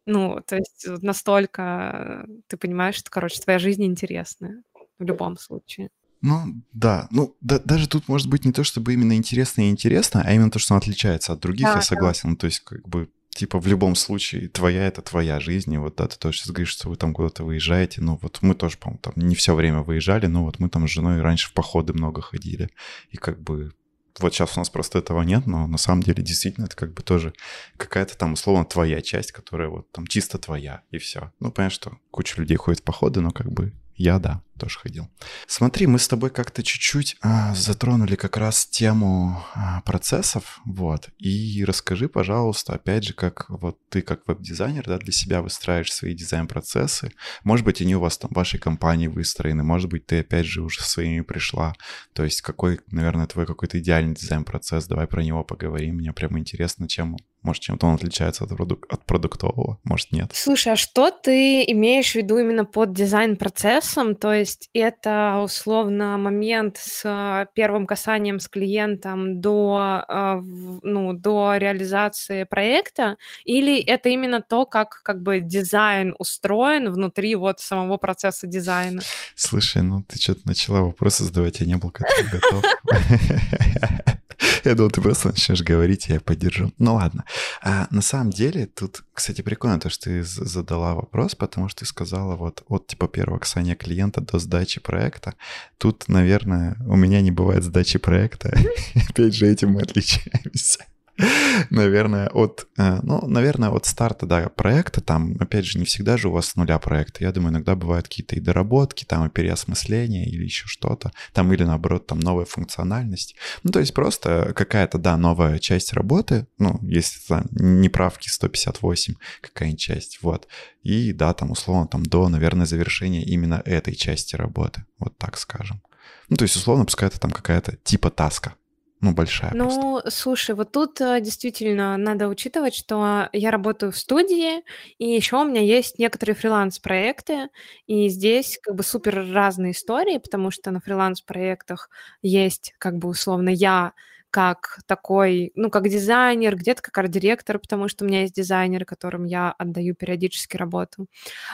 [0.06, 4.62] Ну, то есть настолько ты понимаешь, что, короче, твоя жизнь интересная
[4.98, 5.90] в любом случае.
[6.24, 7.06] Ну, да.
[7.10, 10.50] Ну, да, даже тут может быть не то, чтобы именно интересно и интересно, а именно
[10.50, 12.22] то, что он отличается от других, да, я согласен.
[12.22, 12.30] Да.
[12.30, 15.96] Ну, то есть, как бы, типа, в любом случае, твоя— это твоя жизнь, и вот,
[15.96, 19.00] да, ты тоже сейчас говоришь, что вы там куда-то выезжаете, ну, вот мы тоже, по-моему,
[19.02, 22.22] там не все время выезжали, но вот мы там с женой раньше в походы много
[22.22, 22.70] ходили,
[23.10, 23.72] и как бы
[24.18, 27.02] вот сейчас у нас просто этого нет, но на самом деле действительно это как бы
[27.02, 27.34] тоже
[27.76, 31.32] какая-то там условно твоя часть, которая вот там чисто твоя, и все.
[31.38, 35.08] Ну, понятно, что куча людей ходит в походы, но как бы я, да, тоже ходил.
[35.46, 41.08] Смотри, мы с тобой как-то чуть-чуть а, затронули как раз тему а, процессов, вот.
[41.18, 46.14] И расскажи, пожалуйста, опять же, как вот ты как веб-дизайнер, да, для себя выстраиваешь свои
[46.14, 47.12] дизайн-процессы.
[47.42, 50.62] Может быть, они у вас там в вашей компании выстроены, может быть, ты опять же
[50.62, 51.74] уже своими пришла.
[52.12, 55.96] То есть какой, наверное, твой какой-то идеальный дизайн-процесс, давай про него поговорим.
[55.96, 60.30] Мне прямо интересно, чем может, чем-то он отличается от, продук- от продуктового, может, нет.
[60.32, 64.16] Слушай, а что ты имеешь в виду именно под дизайн-процессом?
[64.16, 70.40] То есть это условно момент с первым касанием с клиентом до, а,
[70.82, 73.16] ну, до реализации проекта?
[73.44, 79.02] Или это именно то, как, как бы дизайн устроен внутри вот самого процесса дизайна?
[79.34, 82.64] Слушай, ну ты что-то начала вопросы задавать, я не был к этому готов.
[84.64, 86.72] Я думал, ты просто начнешь говорить, я поддержу.
[86.78, 87.24] Ну ладно.
[87.62, 91.86] А, на самом деле, тут, кстати, прикольно то, что ты задала вопрос, потому что ты
[91.86, 95.34] сказала вот от типа первого касания клиента до сдачи проекта.
[95.78, 98.56] Тут, наверное, у меня не бывает сдачи проекта.
[99.08, 100.86] Опять же, этим мы отличаемся.
[101.70, 106.28] Наверное, от, э, ну, наверное, от старта, да, проекта, там, опять же, не всегда же
[106.28, 107.22] у вас с нуля проекта.
[107.22, 111.62] Я думаю, иногда бывают какие-то и доработки, там, и переосмысления или еще что-то, там, или
[111.62, 113.36] наоборот, там, новая функциональность.
[113.62, 119.14] Ну, то есть просто какая-то, да, новая часть работы, ну, если там не правки 158,
[119.40, 120.48] какая-нибудь часть, вот.
[120.82, 125.80] И, да, там, условно, там, до, наверное, завершения именно этой части работы, вот так скажем.
[126.28, 128.54] Ну, то есть, условно, пускай это там какая-то типа таска,
[129.04, 129.80] ну, большая просто.
[129.80, 134.62] Ну, слушай, вот тут э, действительно надо учитывать, что я работаю в студии,
[134.98, 137.48] и еще у меня есть некоторые фриланс-проекты,
[137.86, 141.90] и здесь как бы супер разные истории, потому что на фриланс-проектах
[142.22, 143.92] есть как бы условно я
[144.30, 149.26] как такой, ну, как дизайнер, где-то как арт-директор, потому что у меня есть дизайнер, которым
[149.26, 151.06] я отдаю периодически работу.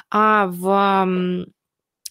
[0.09, 1.45] А в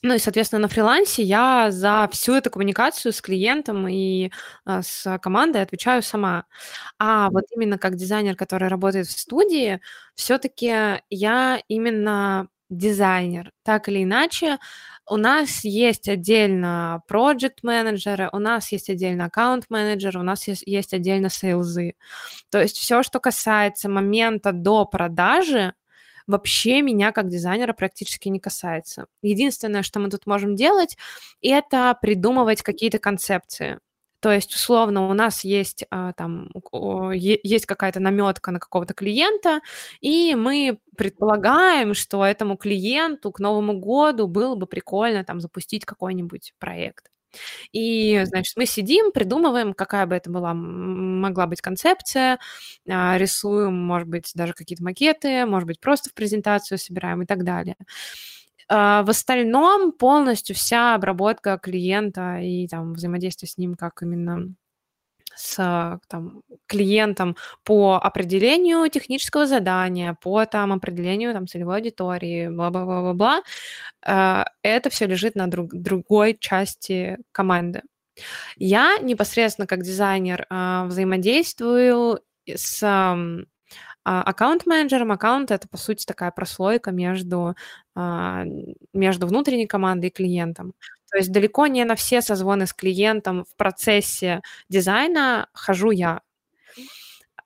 [0.02, 4.32] ну и, соответственно, на фрилансе я за всю эту коммуникацию с клиентом и
[4.66, 6.46] а, с командой отвечаю сама.
[7.00, 9.82] А вот именно как дизайнер, который работает в студии,
[10.16, 13.52] все-таки я именно дизайнер.
[13.64, 14.58] Так или иначе,
[15.10, 20.94] у нас есть отдельно project менеджеры у нас есть отдельно аккаунт-менеджеры, у нас есть, есть
[20.94, 21.96] отдельно сейлзы.
[22.52, 25.74] То есть все, что касается момента до продажи,
[26.30, 29.08] вообще меня как дизайнера практически не касается.
[29.22, 30.98] Единственное, что мы тут можем делать,
[31.42, 33.80] это придумывать какие-то концепции.
[34.22, 36.50] То есть, условно, у нас есть а, там
[37.14, 39.62] есть какая-то наметка на какого-то клиента,
[40.02, 46.54] и мы предполагаем, что этому клиенту к Новому году было бы прикольно там запустить какой-нибудь
[46.60, 47.10] проект.
[47.72, 52.40] И, значит, мы сидим, придумываем, какая бы это была, могла быть концепция,
[52.90, 57.44] а, рисуем, может быть, даже какие-то макеты, может быть, просто в презентацию собираем и так
[57.44, 57.76] далее.
[58.70, 64.54] А, в остальном полностью вся обработка клиента и там взаимодействие с ним как именно
[65.36, 73.42] с там, клиентом по определению технического задания, по там, определению там, целевой аудитории, бла-бла-бла-бла,
[74.06, 77.82] э, это все лежит на друг, другой части команды.
[78.58, 82.84] Я непосредственно как дизайнер э, взаимодействую с
[84.06, 85.12] а, аккаунт-менеджером.
[85.12, 87.56] Аккаунт— это, по сути, такая прослойка между,
[87.96, 88.44] а,
[88.94, 90.74] между внутренней командой и клиентом.
[91.12, 96.22] То есть далеко не на все созвоны с клиентом в процессе дизайна хожу я.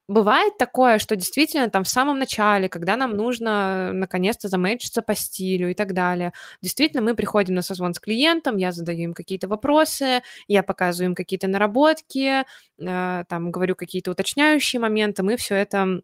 [0.10, 5.72] Бывает такое, что действительно там в самом начале, когда нам нужно наконец-то заметчиться по стилю
[5.72, 10.22] и так далее, действительно мы приходим на созвон с клиентом, я задаю им какие-то вопросы,
[10.50, 12.44] я показываю им какие-то наработки,
[12.80, 16.02] э, там говорю какие-то уточняющие моменты, мы все это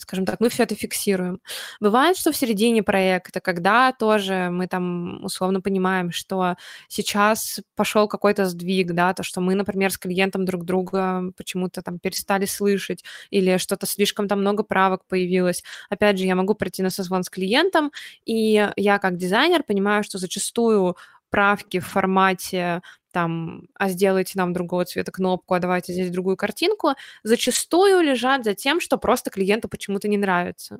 [0.00, 1.40] скажем так, мы все это фиксируем.
[1.80, 6.56] Бывает, что в середине проекта, когда тоже мы там условно понимаем, что
[6.88, 11.98] сейчас пошел какой-то сдвиг, да, то, что мы, например, с клиентом друг друга почему-то там
[11.98, 15.62] перестали слышать или что-то слишком там много правок появилось.
[15.88, 17.90] Опять же, я могу прийти на созвон с клиентом,
[18.26, 20.96] и я как дизайнер понимаю, что зачастую
[21.34, 26.92] правки в формате там, а сделайте нам другого цвета кнопку, а давайте здесь другую картинку,
[27.24, 30.78] зачастую лежат за тем, что просто клиенту почему-то не нравится.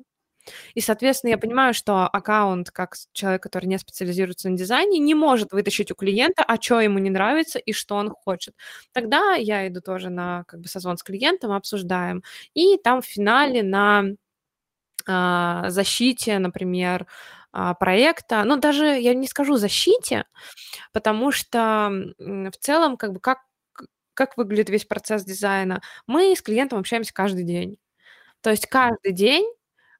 [0.73, 5.51] И, соответственно, я понимаю, что аккаунт, как человек, который не специализируется на дизайне, не может
[5.51, 8.53] вытащить у клиента, а что ему не нравится и что он хочет.
[8.93, 12.23] Тогда я иду тоже на как бы созвон с клиентом, обсуждаем.
[12.53, 14.05] И там в финале на
[15.05, 17.07] а, защите, например,
[17.79, 20.25] проекта, ну, даже я не скажу защите,
[20.93, 21.89] потому что
[22.19, 23.39] в целом, как бы, как,
[24.13, 27.77] как выглядит весь процесс дизайна, мы с клиентом общаемся каждый день.
[28.41, 29.45] То есть каждый день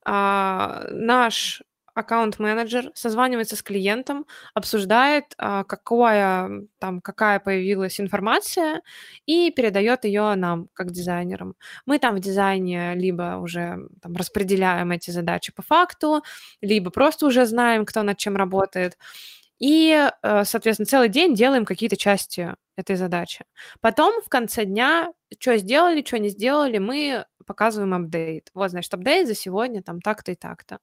[0.05, 1.63] а, наш
[1.95, 8.81] аккаунт-менеджер созванивается с клиентом, обсуждает, а, какое, там, какая появилась информация
[9.25, 11.55] и передает ее нам, как дизайнерам.
[11.85, 16.21] Мы там в дизайне либо уже там, распределяем эти задачи по факту,
[16.61, 18.97] либо просто уже знаем, кто над чем работает.
[19.59, 23.45] И, э, соответственно, целый день делаем какие-то части этой задачи.
[23.81, 28.49] Потом в конце дня, что сделали, что не сделали, мы показываем апдейт.
[28.53, 30.79] Вот, значит, апдейт за сегодня там так-то и так-то.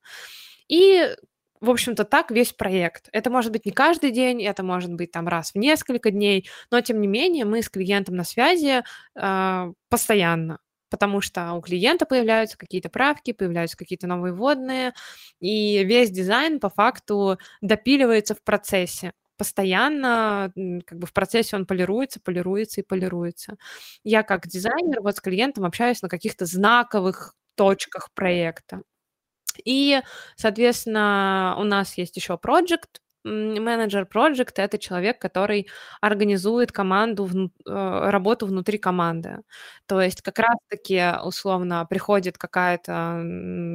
[0.73, 1.15] И
[1.61, 3.09] в общем-то, так весь проект.
[3.13, 6.81] Это может быть не каждый день, это может быть там раз в несколько дней, но
[6.81, 8.83] тем не менее мы с клиентом на связи
[9.15, 10.59] э, постоянно,
[10.91, 14.93] потому что у клиента появляются какие-то правки, появляются какие-то новые вводные,
[15.41, 20.53] и весь дизайн по факту допиливается в процессе постоянно,
[20.87, 23.57] как бы в процессе он полируется, полируется и полируется.
[24.05, 28.83] Я как дизайнер вот с клиентом общаюсь на каких-то знаковых точках проекта.
[29.65, 30.01] И,
[30.37, 35.69] соответственно, у нас есть еще проект, менеджер проекта— это человек, который
[36.01, 37.29] организует команду,
[37.67, 39.39] э, работу внутри команды.
[39.87, 43.23] То есть как раз-таки, условно, приходит какая-то,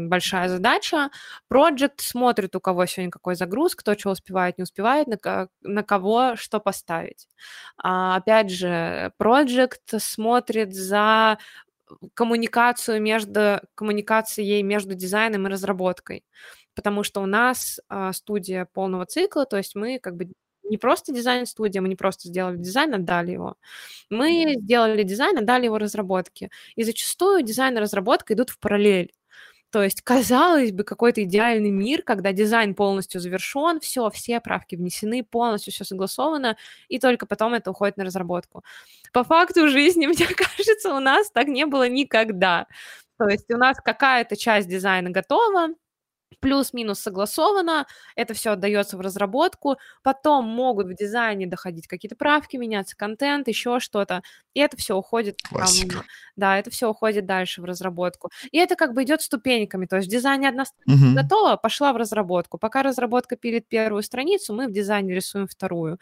[0.09, 1.09] большая задача,
[1.47, 6.35] проект смотрит, у кого сегодня какой загруз, кто чё успевает, не успевает, на на кого
[6.35, 7.27] что поставить.
[7.81, 11.38] А, опять же, проект смотрит за
[12.13, 16.23] коммуникацию между коммуникацией между дизайном и разработкой
[16.77, 20.31] потому что у нас а, студия полного цикла, то есть мы как бы
[20.69, 23.55] не просто дизайн-студия, мы не просто сделали дизайн, отдали его.
[24.11, 26.49] Мы сделали дизайн, отдали его разработке.
[26.75, 29.11] И зачастую дизайн и разработка идут в параллель.
[29.78, 35.23] То есть, казалось бы, какой-то идеальный мир, когда дизайн полностью завершен, все, все правки внесены,
[35.23, 36.57] полностью все согласовано,
[36.88, 38.63] и только потом это уходит на разработку.
[39.13, 42.65] По факту жизни, мне кажется, у нас так не было никогда.
[43.19, 45.67] То есть у нас какая-то часть дизайна готова,
[46.39, 52.95] плюс-минус согласовано, это все отдается в разработку, потом могут в дизайне доходить какие-то правки, меняться
[52.95, 54.21] контент, еще что-то,
[54.53, 55.67] и это все уходит, там,
[56.36, 58.30] да, это все уходит дальше в разработку.
[58.51, 61.15] И это как бы идет ступеньками, то есть в дизайне одна страница угу.
[61.15, 62.57] готова, пошла в разработку.
[62.57, 65.99] Пока разработка пилит первую страницу, мы в дизайне рисуем вторую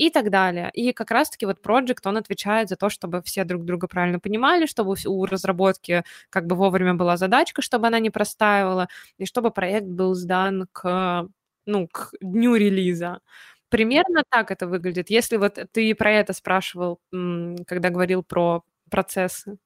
[0.00, 0.70] и так далее.
[0.72, 4.64] И как раз-таки вот Project, он отвечает за то, чтобы все друг друга правильно понимали,
[4.64, 8.88] чтобы у разработки как бы вовремя была задачка, чтобы она не простаивала,
[9.18, 11.28] и чтобы проект был сдан к,
[11.66, 13.20] ну, к дню релиза.
[13.68, 15.10] Примерно так это выглядит.
[15.10, 19.58] Если вот ты про это спрашивал, когда говорил про процессы.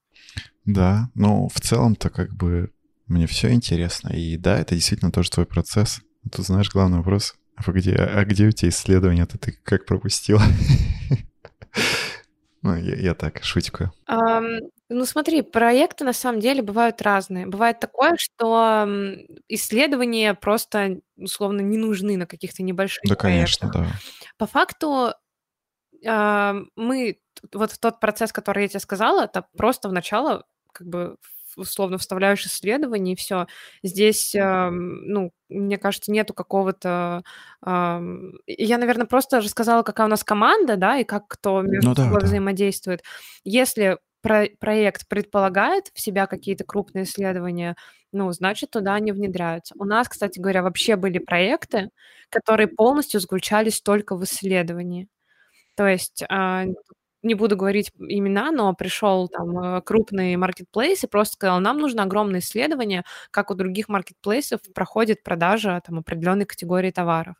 [0.64, 2.72] Да, ну, в целом-то как бы
[3.06, 4.08] мне все интересно.
[4.08, 6.00] И да, это действительно тоже твой процесс.
[6.32, 10.42] Тут, знаешь, главный вопрос, а где, а где у тебя исследования-то ты как пропустила?
[12.62, 13.92] Ну, я, я так, шутикаю.
[14.08, 17.46] Um, ну, смотри, проекты на самом деле бывают разные.
[17.46, 18.88] Бывает такое, что
[19.48, 23.92] исследования просто, условно, не нужны на каких-то небольших Да, конечно, проектах.
[23.92, 23.98] да.
[24.38, 25.12] По факту
[26.06, 27.18] мы,
[27.52, 31.16] вот в тот процесс, который я тебе сказала, это просто в начало как бы
[31.56, 33.46] условно вставляешь исследование, и все.
[33.82, 37.22] Здесь, ну, мне кажется, нету какого-то...
[37.64, 42.04] Я, наверное, просто рассказала, какая у нас команда, да, и как кто между ну, да,
[42.04, 42.26] собой да.
[42.26, 43.02] взаимодействует.
[43.44, 47.76] Если про проект предполагает в себя какие-то крупные исследования,
[48.10, 49.74] ну, значит, туда они внедряются.
[49.78, 51.90] У нас, кстати говоря, вообще были проекты,
[52.30, 55.08] которые полностью заключались только в исследовании.
[55.74, 56.66] То есть э,
[57.24, 62.04] не буду говорить имена, но пришел там э, крупный маркетплейс и просто сказал, нам нужно
[62.04, 67.36] огромное исследование, как у других маркетплейсов проходит продажа там определенной категории товаров.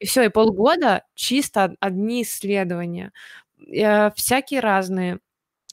[0.00, 3.12] И все, и полгода чисто одни исследования,
[3.58, 5.20] э, всякие разные.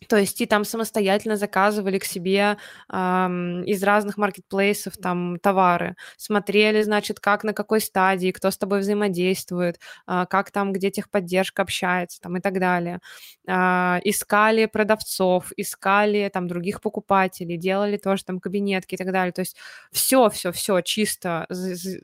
[0.08, 6.82] То есть и там самостоятельно заказывали к себе ам, из разных маркетплейсов там товары, смотрели,
[6.82, 12.20] значит, как на какой стадии, кто с тобой взаимодействует, а, как там, где техподдержка общается
[12.22, 13.00] там и так далее.
[13.48, 19.32] А, искали продавцов, искали там других покупателей, делали тоже там кабинетки и так далее.
[19.32, 19.56] То есть
[19.92, 21.48] все, все, все чисто,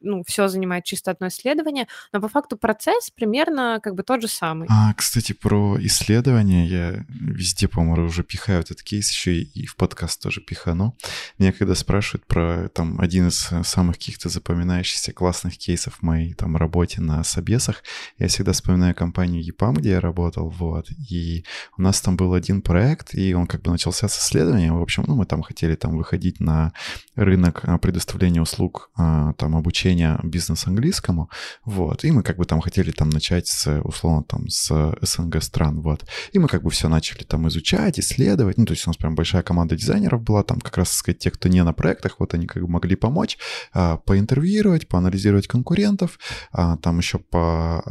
[0.01, 4.27] ну, все занимает чисто одно исследование, но по факту процесс примерно как бы тот же
[4.27, 4.67] самый.
[4.69, 9.75] А, кстати, про исследование я везде, по по-моему, уже пихаю этот кейс, еще и в
[9.75, 10.95] подкаст тоже пихану.
[11.37, 16.55] Меня когда спрашивают про там один из самых каких-то запоминающихся классных кейсов в моей там
[16.55, 17.83] работе на собесах,
[18.17, 21.43] я всегда вспоминаю компанию EPAM, где я работал, вот, и
[21.77, 25.03] у нас там был один проект, и он как бы начался с исследования, в общем,
[25.07, 26.71] ну, мы там хотели там выходить на
[27.15, 31.29] рынок а, предоставления услуг, а, там, обучения бизнес-английскому,
[31.65, 35.81] вот, и мы как бы там хотели там начать с, условно, там, с СНГ стран,
[35.81, 38.57] вот, и мы как бы все начали там изучать, изучать, исследовать.
[38.57, 41.31] Ну, то есть у нас прям большая команда дизайнеров была, там как раз, сказать, те,
[41.31, 43.37] кто не на проектах, вот они как бы могли помочь,
[43.73, 46.19] а, поинтервьюировать, поанализировать конкурентов,
[46.51, 47.83] а, там еще по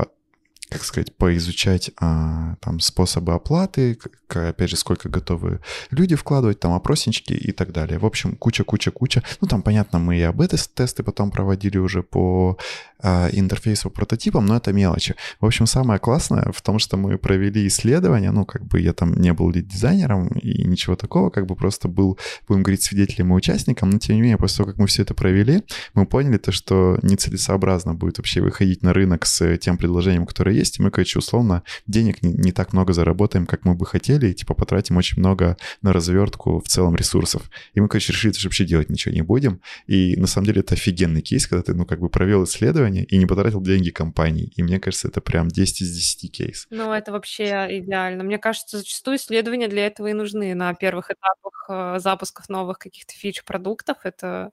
[0.70, 5.60] как сказать, поизучать а, там способы оплаты, опять же, сколько готовы
[5.90, 7.98] люди вкладывать, там опроснички и так далее.
[7.98, 9.24] В общем, куча-куча-куча.
[9.40, 12.56] Ну, там, понятно, мы и об тесты потом проводили уже по
[13.02, 15.14] а, интерфейсу прототипам, но это мелочи.
[15.40, 19.14] В общем, самое классное в том, что мы провели исследование, ну, как бы я там
[19.14, 23.90] не был дизайнером и ничего такого, как бы просто был, будем говорить, свидетелем и участником,
[23.90, 25.62] но тем не менее, после того, как мы все это провели,
[25.94, 30.78] мы поняли то, что нецелесообразно будет вообще выходить на рынок с тем предложением, которое есть,
[30.78, 34.34] и мы, короче, условно, денег не, не так много заработаем, как мы бы хотели, и,
[34.34, 37.50] типа, потратим очень много на развертку в целом ресурсов.
[37.74, 39.60] И мы, короче, решили, что вообще делать ничего не будем.
[39.86, 43.16] И на самом деле это офигенный кейс, когда ты, ну, как бы провел исследование и
[43.16, 44.52] не потратил деньги компании.
[44.56, 46.66] И мне кажется, это прям 10 из 10 кейс.
[46.70, 48.24] Ну, это вообще идеально.
[48.24, 53.12] Мне кажется, зачастую исследования для этого и нужны на первых этапах э, запусков новых каких-то
[53.14, 53.98] фич продуктов.
[54.04, 54.50] Это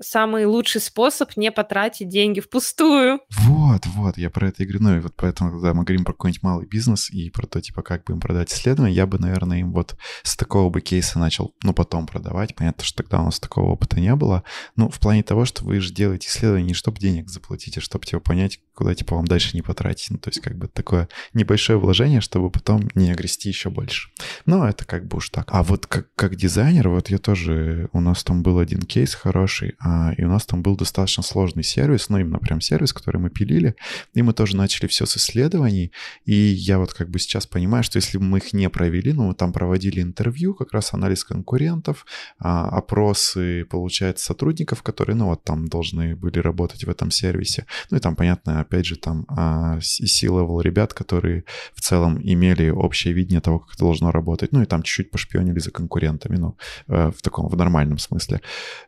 [0.00, 3.20] самый лучший способ не потратить деньги впустую.
[3.40, 4.84] Вот, вот, я про это и говорю.
[4.84, 7.82] Ну и вот поэтому, когда мы говорим про какой-нибудь малый бизнес и про то, типа,
[7.82, 11.54] как бы им продать исследование, я бы, наверное, им вот с такого бы кейса начал,
[11.62, 12.54] ну, потом продавать.
[12.54, 14.44] Понятно, что тогда у нас такого опыта не было.
[14.76, 18.04] Ну, в плане того, что вы же делаете исследование не чтобы денег заплатить, а чтобы,
[18.04, 20.10] типа, понять, куда, типа, вам дальше не потратить.
[20.10, 24.10] Ну, то есть, как бы такое небольшое вложение, чтобы потом не огрести еще больше.
[24.46, 25.48] Но это как бы уж так.
[25.52, 29.76] А вот как, как дизайнер, вот я тоже, у нас там был один кейс хороший,
[30.16, 33.74] и у нас там был достаточно сложный сервис, ну, именно прям сервис, который мы пилили,
[34.14, 35.92] и мы тоже начали все с исследований,
[36.24, 39.28] и я вот как бы сейчас понимаю, что если бы мы их не провели, ну,
[39.28, 42.06] мы там проводили интервью, как раз анализ конкурентов,
[42.38, 47.96] а, опросы, получается, сотрудников, которые, ну, вот там должны были работать в этом сервисе, ну,
[47.96, 53.40] и там, понятно, опять же, там а, C-level ребят, которые в целом имели общее видение
[53.40, 56.56] того, как это должно работать, ну, и там чуть-чуть пошпионили за конкурентами, ну,
[56.88, 58.40] э, в таком, в нормальном смысле.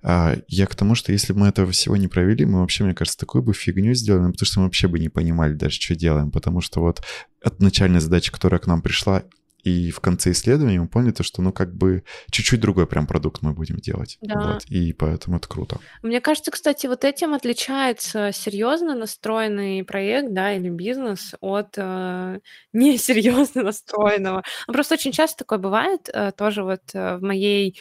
[0.03, 2.95] А, я к тому, что если бы мы этого всего не провели, мы вообще, мне
[2.95, 6.31] кажется, такую бы фигню сделали, потому что мы вообще бы не понимали даже, что делаем,
[6.31, 7.03] потому что вот
[7.43, 9.25] от начальной задачи, которая к нам пришла,
[9.67, 13.43] и в конце исследования мы поняли то, что, ну, как бы чуть-чуть другой прям продукт
[13.43, 14.17] мы будем делать.
[14.21, 14.53] Да.
[14.53, 15.81] Вот, и поэтому это круто.
[16.03, 22.39] Мне кажется, кстати, вот этим отличается серьезно настроенный проект, да, или бизнес от э,
[22.73, 24.45] несерьезно настроенного.
[24.69, 27.77] Просто очень часто такое бывает, э, тоже вот э, в моей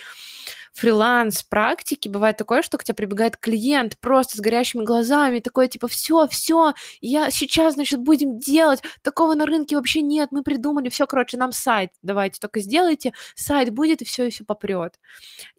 [0.76, 5.88] фриланс практики бывает такое, что к тебе прибегает клиент просто с горящими глазами, такой типа,
[5.88, 11.08] все, все, я сейчас, значит, будем делать, такого на рынке вообще нет, мы придумали, все,
[11.08, 15.00] короче, нам сайт, давайте только сделайте, сайт будет, и все, и все попрет.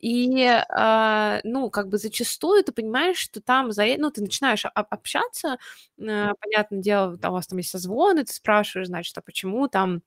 [0.00, 5.56] И, э, ну, как бы зачастую ты понимаешь, что там, за, ну, ты начинаешь общаться,
[5.98, 10.02] э, понятное дело, у вас там есть созвоны, ты спрашиваешь, значит, а почему там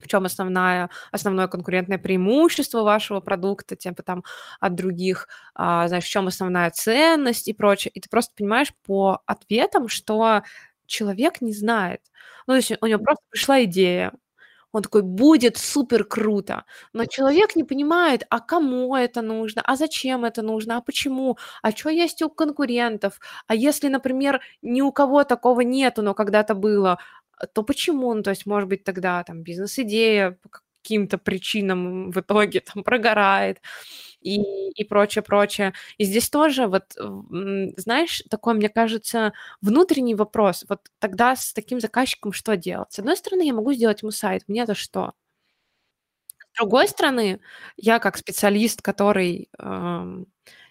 [0.00, 4.24] в чем основная, основное конкурентное преимущество вашего продукта, типа там
[4.60, 7.92] от других, а, знаешь, в чем основная ценность и прочее.
[7.94, 10.42] И ты просто понимаешь по ответам, что
[10.86, 12.00] человек не знает.
[12.46, 14.12] Ну, то есть у него просто пришла идея,
[14.72, 16.64] он такой, будет супер круто.
[16.92, 21.72] Но человек не понимает, а кому это нужно, а зачем это нужно, а почему, а
[21.72, 26.98] что есть у конкурентов, а если, например, ни у кого такого нету, но когда-то было,
[27.46, 28.14] то почему?
[28.14, 30.50] Ну, то есть, может быть, тогда там бизнес-идея по
[30.82, 33.60] каким-то причинам в итоге там прогорает
[34.20, 34.40] и,
[34.72, 35.72] и прочее, прочее.
[35.98, 36.94] И здесь тоже вот,
[37.76, 39.32] знаешь, такой, мне кажется,
[39.62, 40.64] внутренний вопрос.
[40.68, 42.92] Вот тогда с таким заказчиком что делать?
[42.92, 45.12] С одной стороны, я могу сделать ему сайт, мне это что?
[46.54, 47.40] С другой стороны,
[47.76, 50.26] я как специалист, который эм,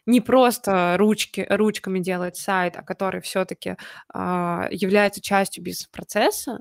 [0.06, 3.76] не просто ручки, ручками делает сайт, а который все-таки э,
[4.14, 6.60] а, является частью бизнес-процесса,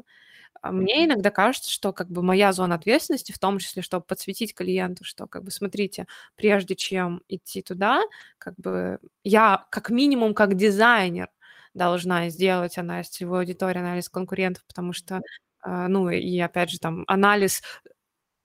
[0.63, 4.55] а мне иногда кажется, что как бы моя зона ответственности, в том числе, чтобы подсветить
[4.55, 8.03] клиенту, что как бы смотрите, прежде чем идти туда,
[8.39, 11.29] как бы я как минимум как дизайнер
[11.75, 15.21] должна сделать анализ целевой аудитории, анализ конкурентов, потому что,
[15.65, 17.63] э, ну и опять же там анализ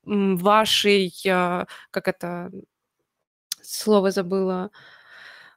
[0.04, 1.12] вашей,
[1.90, 2.50] как это
[3.64, 4.70] слово забыла,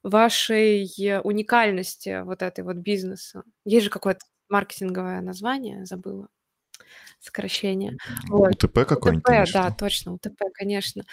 [0.03, 0.86] вашей
[1.24, 3.43] уникальности вот этой вот бизнеса.
[3.66, 6.28] Есть же какое-то маркетинговое название, забыла
[7.20, 7.97] сокращение.
[8.30, 8.63] Вот.
[8.63, 9.26] УТП какой-нибудь?
[9.28, 11.03] УТП, да, точно, УТП, конечно.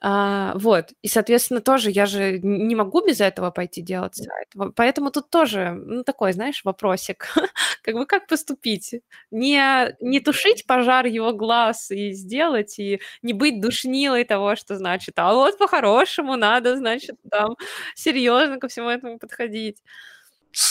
[0.00, 4.48] А, вот, и, соответственно, тоже я же не могу без этого пойти делать сайт.
[4.76, 7.28] Поэтому тут тоже, ну, такой, знаешь, вопросик.
[7.82, 8.94] как бы как поступить?
[9.30, 15.18] Не, не тушить пожар его глаз и сделать, и не быть душнилой того, что значит,
[15.18, 17.56] а вот по-хорошему надо, значит, там
[17.94, 19.82] серьезно ко всему этому подходить.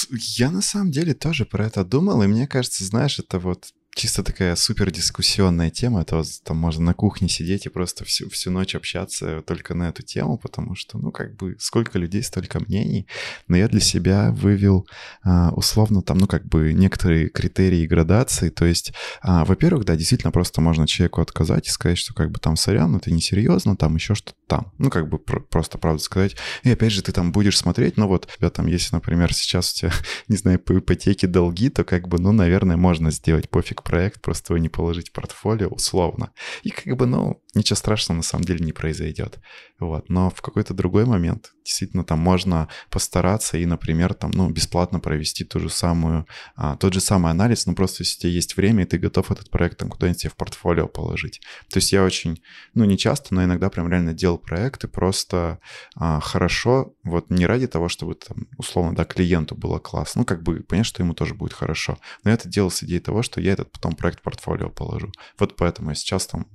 [0.09, 4.23] Я на самом деле тоже про это думал, и мне кажется, знаешь, это вот чисто
[4.23, 6.01] такая супер дискуссионная тема.
[6.01, 10.03] Это там можно на кухне сидеть и просто всю, всю ночь общаться только на эту
[10.03, 13.07] тему, потому что, ну, как бы, сколько людей, столько мнений.
[13.47, 14.87] Но я для себя вывел
[15.23, 18.49] а, условно там, ну, как бы, некоторые критерии градации.
[18.49, 22.39] То есть, а, во-первых, да, действительно просто можно человеку отказать и сказать, что, как бы,
[22.39, 24.71] там, сорян, это несерьезно, там еще что-то там.
[24.77, 26.35] Ну, как бы, про- просто правду сказать.
[26.63, 29.73] И опять же, ты там будешь смотреть, ну, вот, у тебя там, если, например, сейчас
[29.73, 29.91] у тебя,
[30.27, 34.53] не знаю, по ипотеке долги, то, как бы, ну, наверное, можно сделать пофиг проект, просто
[34.53, 36.31] его не положить в портфолио условно.
[36.63, 39.39] И как бы, ну, ничего страшного на самом деле не произойдет.
[39.79, 40.09] Вот.
[40.09, 45.43] Но в какой-то другой момент действительно там можно постараться и, например, там, ну, бесплатно провести
[45.43, 48.83] ту же самую, а, тот же самый анализ, но просто если у тебя есть время,
[48.83, 51.41] и ты готов этот проект там куда-нибудь себе в портфолио положить.
[51.69, 52.41] То есть я очень,
[52.73, 55.59] ну, не часто, но иногда прям реально делал проекты просто
[55.95, 60.41] а, хорошо, вот не ради того, чтобы там, условно, да, клиенту было классно, ну, как
[60.41, 61.97] бы понять, что ему тоже будет хорошо.
[62.23, 65.11] Но я это делал с идеей того, что я этот потом проект в портфолио положу.
[65.37, 66.47] Вот поэтому я сейчас там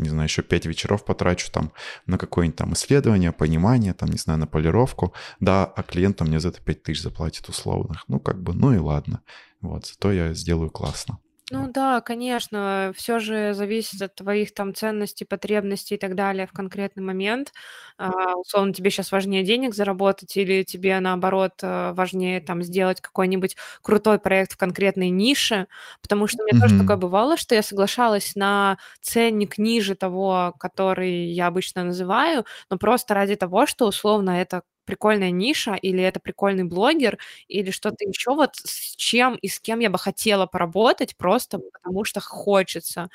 [0.00, 1.72] не знаю, еще пять вечеров потрачу там
[2.06, 6.48] на какое-нибудь там исследование, понимание, там, не знаю, на полировку, да, а клиент мне за
[6.48, 8.04] это 5 тысяч заплатит условных.
[8.08, 9.22] Ну, как бы, ну и ладно.
[9.60, 11.18] Вот, зато я сделаю классно.
[11.52, 16.52] Ну да, конечно, все же зависит от твоих там ценностей, потребностей и так далее в
[16.52, 17.52] конкретный момент.
[17.98, 23.56] А, условно, тебе сейчас важнее денег заработать или тебе, наоборот, э, важнее там сделать какой-нибудь
[23.82, 25.66] крутой проект в конкретной нише?
[26.02, 31.26] Потому что у меня тоже такое бывало, что я соглашалась на ценник ниже того, который
[31.32, 36.64] я обычно называю, но просто ради того, что условно это прикольная ниша, или это прикольный
[36.64, 37.18] блогер,
[37.48, 42.04] или что-то еще, вот с чем и с кем я бы хотела поработать, просто потому
[42.04, 43.08] что хочется.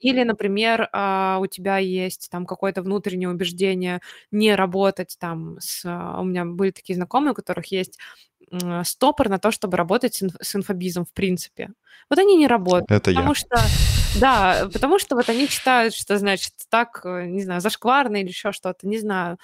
[0.00, 4.00] Или, например, а, у тебя есть там какое-то внутреннее убеждение
[4.30, 5.82] не работать там с...
[5.86, 7.98] А, у меня были такие знакомые, у которых есть
[8.84, 11.70] стопор на то, чтобы работать с, инф- с инфобизом в принципе.
[12.08, 12.90] Вот они не работают.
[12.90, 13.34] Это потому я.
[13.34, 13.56] что,
[14.18, 18.50] да, потому что вот они считают, что, значит, так, э, не знаю, зашкварно или еще
[18.50, 19.38] что-то, не знаю.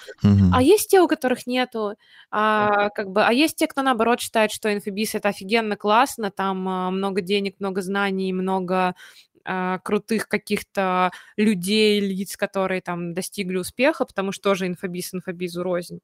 [0.51, 1.95] А есть те, у которых нету,
[2.31, 6.67] а, как бы, а есть те, кто, наоборот, считает, что инфобиз это офигенно классно, там
[6.67, 8.95] а, много денег, много знаний, много
[9.45, 16.01] а, крутых каких-то людей, лиц, которые там достигли успеха, потому что тоже инфобиз инфобизу рознь.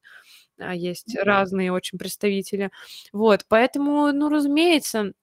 [0.59, 2.71] А, есть разные очень представители.
[3.11, 5.13] Вот, поэтому, ну, разумеется,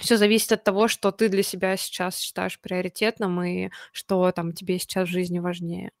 [0.00, 4.78] все зависит от того, что ты для себя сейчас считаешь приоритетным и что там тебе
[4.78, 5.92] сейчас в жизни важнее.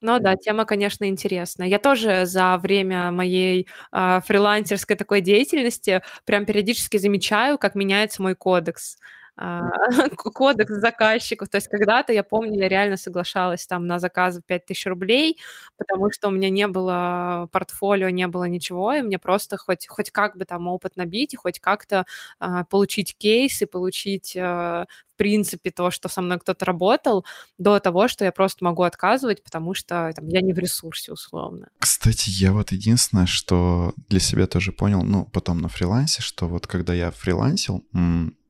[0.00, 1.66] Ну да, тема, конечно, интересная.
[1.66, 8.36] Я тоже за время моей а, фрилансерской такой деятельности прям периодически замечаю, как меняется мой
[8.36, 8.96] кодекс.
[9.40, 9.70] А,
[10.16, 11.48] кодекс заказчиков.
[11.48, 15.38] То есть когда-то, я помню, я реально соглашалась там на заказы в 5000 рублей,
[15.76, 20.10] потому что у меня не было портфолио, не было ничего, и мне просто хоть, хоть
[20.10, 22.04] как бы там опыт набить, и хоть как-то
[22.40, 27.24] а, получить кейс и получить а, в принципе то, что со мной кто-то работал,
[27.58, 31.68] до того, что я просто могу отказывать, потому что там, я не в ресурсе условно.
[31.78, 36.66] Кстати, я вот единственное, что для себя тоже понял, ну, потом на фрилансе, что вот
[36.66, 37.84] когда я фрилансил,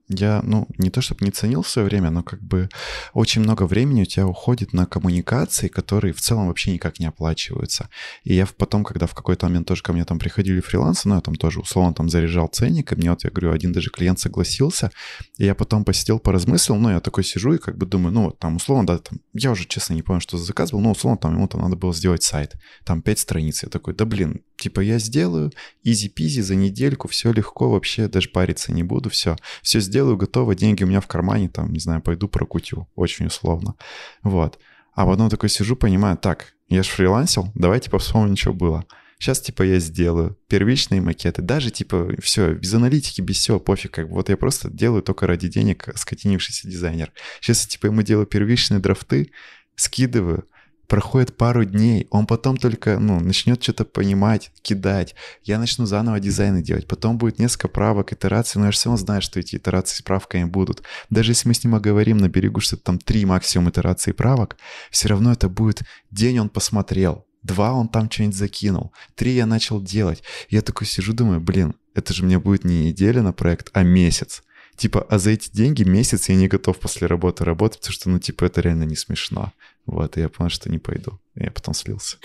[0.08, 2.68] я, ну, не то чтобы не ценил свое время, но как бы
[3.12, 7.88] очень много времени у тебя уходит на коммуникации, которые в целом вообще никак не оплачиваются.
[8.24, 11.20] И я потом, когда в какой-то момент тоже ко мне там приходили фрилансы, ну, я
[11.20, 14.90] там тоже условно там заряжал ценник, и мне вот, я говорю, один даже клиент согласился,
[15.36, 18.38] и я потом посидел, поразмыслил, ну, я такой сижу и как бы думаю, ну, вот
[18.38, 21.18] там условно, да, там, я уже честно не помню, что за заказ был, но условно
[21.18, 22.54] там ему там надо было сделать сайт,
[22.84, 25.52] там пять страниц, я такой, да блин, типа я сделаю,
[25.84, 30.84] изи-пизи за недельку, все легко, вообще даже париться не буду, все, все сделаю, готово, деньги
[30.84, 33.74] у меня в кармане, там, не знаю, пойду прокутю, очень условно.
[34.22, 34.58] Вот.
[34.94, 38.84] А потом такой сижу, понимаю, так, я же фрилансил, давайте вспомним, что было.
[39.20, 44.08] Сейчас, типа, я сделаю первичные макеты, даже, типа, все, без аналитики, без всего, пофиг, как
[44.08, 47.12] бы, вот я просто делаю только ради денег, скотинившийся дизайнер.
[47.40, 49.32] Сейчас, типа, ему делаю первичные драфты,
[49.74, 50.44] скидываю,
[50.88, 55.14] проходит пару дней, он потом только, ну, начнет что-то понимать, кидать.
[55.44, 56.88] Я начну заново дизайны делать.
[56.88, 60.02] Потом будет несколько правок, итераций, но я же все равно знаю, что эти итерации с
[60.02, 60.82] правками будут.
[61.10, 64.56] Даже если мы с ним оговорим на берегу, что там три максимум итерации правок,
[64.90, 68.92] все равно это будет день он посмотрел, Два он там что-нибудь закинул.
[69.14, 70.22] Три я начал делать.
[70.50, 74.42] Я такой сижу, думаю, блин, это же мне будет не неделя на проект, а месяц.
[74.76, 78.18] Типа, а за эти деньги месяц я не готов после работы работать, потому что, ну,
[78.20, 79.52] типа, это реально не смешно.
[79.88, 81.18] Вот, и я понял, что не пойду.
[81.34, 82.18] Я потом слился.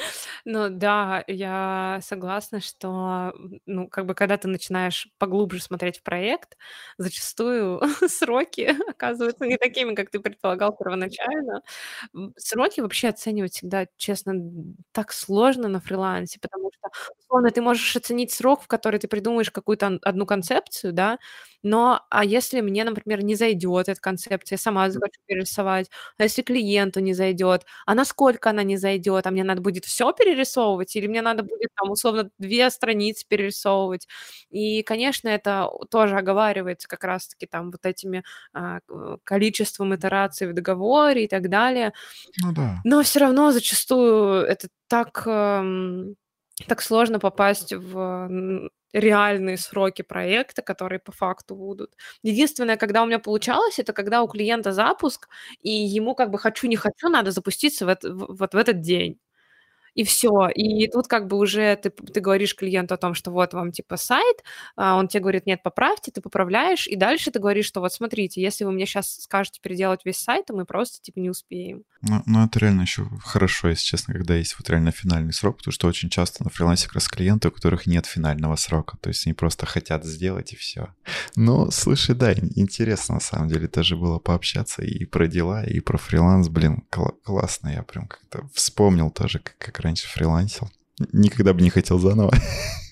[0.45, 3.33] Ну да, я согласна, что,
[3.65, 6.57] ну, как бы, когда ты начинаешь поглубже смотреть в проект,
[6.97, 11.61] зачастую сроки оказываются не такими, как ты предполагал первоначально.
[12.37, 14.33] Сроки вообще оценивать всегда, честно,
[14.91, 16.89] так сложно на фрилансе, потому что,
[17.19, 21.19] условно, ты можешь оценить срок, в который ты придумаешь какую-то одну концепцию, да,
[21.63, 26.41] но а если мне, например, не зайдет эта концепция, я сама захочу перерисовать, а если
[26.41, 31.07] клиенту не зайдет, а насколько она не зайдет, а мне надо будет все перерисовывать, или
[31.07, 34.07] мне надо будет там условно две страницы перерисовывать.
[34.49, 38.23] И, конечно, это тоже оговаривается как раз-таки там вот этими
[38.53, 38.79] а,
[39.23, 41.93] количеством итераций в договоре и так далее.
[42.43, 42.81] Ну да.
[42.83, 46.15] Но все равно зачастую это так, эм,
[46.67, 51.95] так сложно попасть в реальные сроки проекта, которые по факту будут.
[52.23, 55.29] Единственное, когда у меня получалось, это когда у клиента запуск,
[55.61, 58.81] и ему как бы хочу не хочу, надо запуститься в это, в, вот в этот
[58.81, 59.19] день.
[59.95, 60.49] И все.
[60.55, 63.97] И тут как бы уже ты, ты говоришь клиенту о том, что вот вам типа
[63.97, 64.43] сайт,
[64.75, 68.41] а он тебе говорит, нет, поправьте, ты поправляешь, и дальше ты говоришь, что вот смотрите,
[68.41, 71.83] если вы мне сейчас скажете переделать весь сайт, то мы просто типа не успеем.
[72.01, 75.71] Ну, ну это реально еще хорошо, если честно, когда есть вот реально финальный срок, потому
[75.71, 79.25] что очень часто на фрилансе как раз клиенты, у которых нет финального срока, то есть
[79.25, 80.89] они просто хотят сделать и все.
[81.35, 85.97] Но, слушай, да, интересно на самом деле тоже было пообщаться и про дела, и про
[85.97, 90.69] фриланс, блин, кл- классно, я прям как-то вспомнил тоже, как, как раньше фрилансил.
[91.11, 92.33] Никогда бы не хотел заново.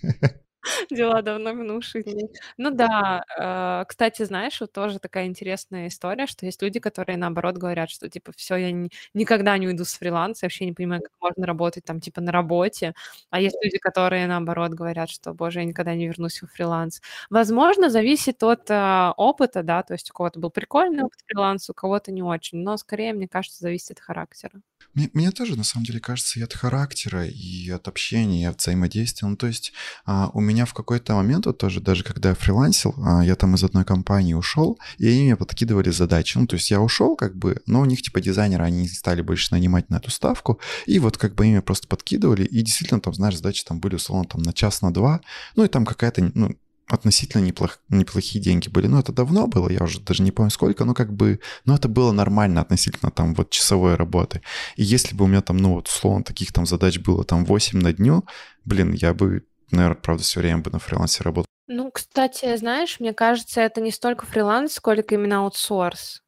[0.92, 2.30] Дела давно минувших дней.
[2.58, 7.58] Ну да, э, кстати, знаешь, вот тоже такая интересная история, что есть люди, которые наоборот
[7.58, 11.02] говорят, что типа все, я ни- никогда не уйду с фриланса, я вообще не понимаю,
[11.02, 12.94] как можно работать там типа на работе.
[13.30, 17.02] А есть люди, которые наоборот говорят, что, боже, я никогда не вернусь в фриланс.
[17.30, 21.76] Возможно, зависит от э, опыта, да, то есть у кого-то был прикольный опыт фриланса, у
[21.76, 24.62] кого-то не очень, но скорее, мне кажется, зависит от характера.
[24.94, 28.60] Мне, мне тоже, на самом деле, кажется, и от характера, и от общения, и от
[28.60, 29.28] взаимодействия.
[29.28, 29.74] Ну, то есть
[30.06, 33.56] а, у меня в какой-то момент, вот тоже даже когда я фрилансил, а, я там
[33.56, 36.38] из одной компании ушел, и они мне подкидывали задачи.
[36.38, 39.54] Ну, то есть я ушел, как бы, но у них, типа, дизайнеры, они стали больше
[39.54, 43.38] нанимать на эту ставку, и вот как бы ими просто подкидывали, и действительно там, знаешь,
[43.38, 45.22] задачи там были, условно, там на час, на два,
[45.56, 46.56] ну, и там какая-то, ну,
[46.92, 48.88] относительно неплох, неплохие деньги были.
[48.88, 51.88] Но это давно было, я уже даже не помню сколько, но как бы, ну это
[51.88, 54.42] было нормально относительно там вот часовой работы.
[54.76, 57.80] И если бы у меня там, ну вот условно таких там задач было там 8
[57.80, 58.26] на дню,
[58.66, 61.48] блин, я бы, наверное, правда, все время бы на фрилансе работал.
[61.68, 66.22] Ну, кстати, знаешь, мне кажется, это не столько фриланс, сколько именно аутсорс.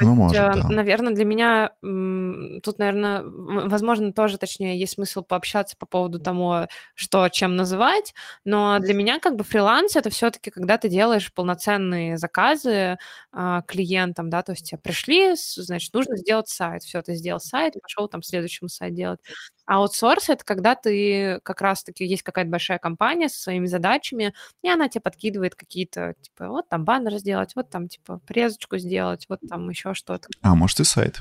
[0.00, 0.68] Ну, может, э, да.
[0.68, 7.28] наверное, для меня тут, наверное, возможно, тоже, точнее, есть смысл пообщаться по поводу того, что
[7.30, 8.12] чем называть,
[8.44, 12.98] но для меня как бы фриланс это все-таки, когда ты делаешь полноценные заказы
[13.32, 17.74] а, клиентам, да, то есть тебе пришли, значит, нужно сделать сайт, все, ты сделал сайт,
[17.80, 19.20] пошел там следующему сайт делать.
[19.66, 24.70] А аутсорс— это когда ты как раз-таки есть какая-то большая компания со своими задачами, и
[24.70, 29.40] она тебе подкидывает какие-то, типа, вот там баннер сделать, вот там, типа, презочку сделать, вот
[29.48, 30.28] там еще что-то.
[30.42, 31.20] А, может, и сайт.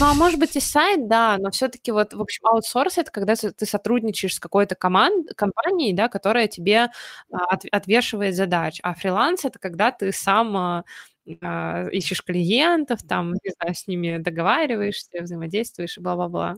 [0.00, 3.34] Ну, а может быть и сайт, да, но все-таки вот, в общем, аутсорс— это когда
[3.34, 6.90] ты сотрудничаешь с какой-то команд, компанией, да, которая тебе
[7.30, 10.84] а, от, отвешивает задач, а фриланс— это когда ты сам а,
[11.42, 16.56] а, ищешь клиентов, там, не знаю, с ними договариваешься, взаимодействуешь и бла-бла-бла.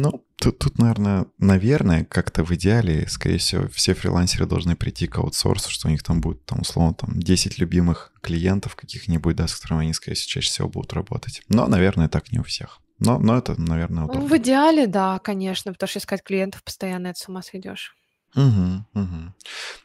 [0.00, 5.18] Ну, тут, тут, наверное, наверное, как-то в идеале, скорее всего, все фрилансеры должны прийти к
[5.18, 9.54] аутсорсу, что у них там будет, там, условно, там, 10 любимых клиентов каких-нибудь, да, с
[9.54, 11.42] которыми они, скорее всего, чаще всего будут работать.
[11.48, 12.80] Но, наверное, так не у всех.
[12.98, 14.26] Но, но это, наверное, удобно.
[14.26, 17.94] В идеале, да, конечно, потому что искать клиентов постоянно это с ума сведешь.
[18.36, 19.34] Угу, угу.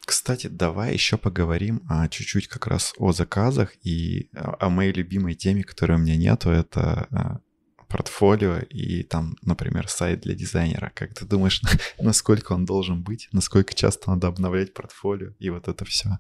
[0.06, 5.34] Кстати, давай еще поговорим а, чуть-чуть как раз о заказах и о, о моей любимой
[5.34, 7.40] теме, которой у меня нету, это а,
[7.96, 10.92] портфолио и там, например, сайт для дизайнера.
[10.94, 11.62] Как ты думаешь,
[11.98, 16.20] насколько он должен быть, насколько часто надо обновлять портфолио и вот это все?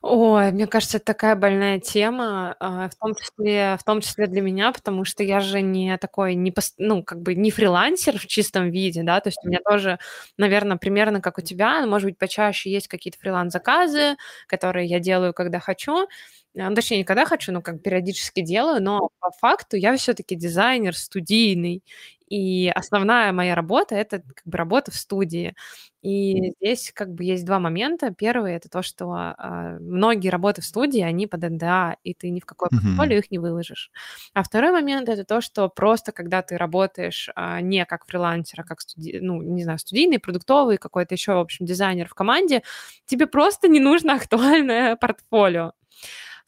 [0.00, 4.42] Ой, мне кажется, это такая больная тема, а, в том числе, в том числе для
[4.42, 8.70] меня, потому что я же не такой, не ну, как бы не фрилансер в чистом
[8.70, 9.98] виде, да, то есть у меня тоже,
[10.36, 15.58] наверное, примерно как у тебя, может быть, почаще есть какие-то фриланс-заказы, которые я делаю, когда
[15.58, 16.06] хочу,
[16.54, 21.82] точнее, не когда хочу, но как периодически делаю, но по факту я все-таки дизайнер студийный,
[22.28, 25.54] и основная моя работа— это как бы работа в студии.
[26.02, 28.10] И здесь как бы есть два момента.
[28.12, 32.40] Первый— это то, что э, многие работы в студии, они под НДА, и ты ни
[32.40, 33.90] в какое портфолио их не выложишь.
[34.32, 38.64] А второй момент— это то, что просто когда ты работаешь э, не как фрилансер, а
[38.64, 39.18] как, студи...
[39.20, 42.62] ну, не знаю, студийный, продуктовый, какой-то еще, в общем, дизайнер в команде,
[43.06, 45.72] тебе просто не нужно актуальное портфолио.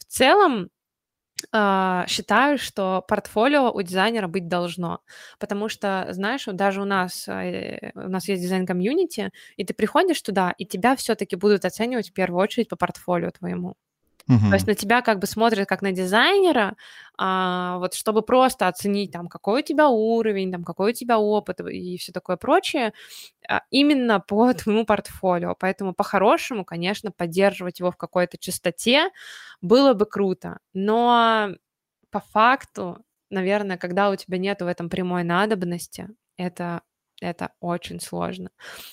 [0.07, 0.69] В целом,
[1.53, 5.01] а, считаю, что портфолио у дизайнера быть должно,
[5.39, 10.53] потому что, знаешь, даже у нас э, у нас есть дизайн-комьюнити, и ты приходишь туда,
[10.57, 13.75] и тебя все-таки будут оценивать в первую очередь по портфолио твоему.
[14.49, 16.75] То есть на тебя как бы смотрят как на дизайнера,
[17.17, 21.59] а, вот чтобы просто оценить там, какой у тебя уровень, там, какой у тебя опыт
[21.61, 22.93] и все такое прочее,
[23.49, 25.55] а, именно по твоему портфолио.
[25.59, 29.09] Поэтому по-хорошему, конечно, поддерживать его в какой-то чистоте
[29.61, 30.59] было бы круто.
[30.73, 31.49] Но
[32.11, 36.81] по факту, наверное, когда у тебя нет в этом прямой надобности, это
[37.21, 38.49] это очень сложно.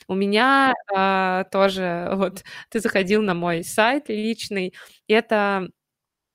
[0.08, 4.74] У меня э, тоже, вот ты заходил на мой сайт личный,
[5.08, 5.68] это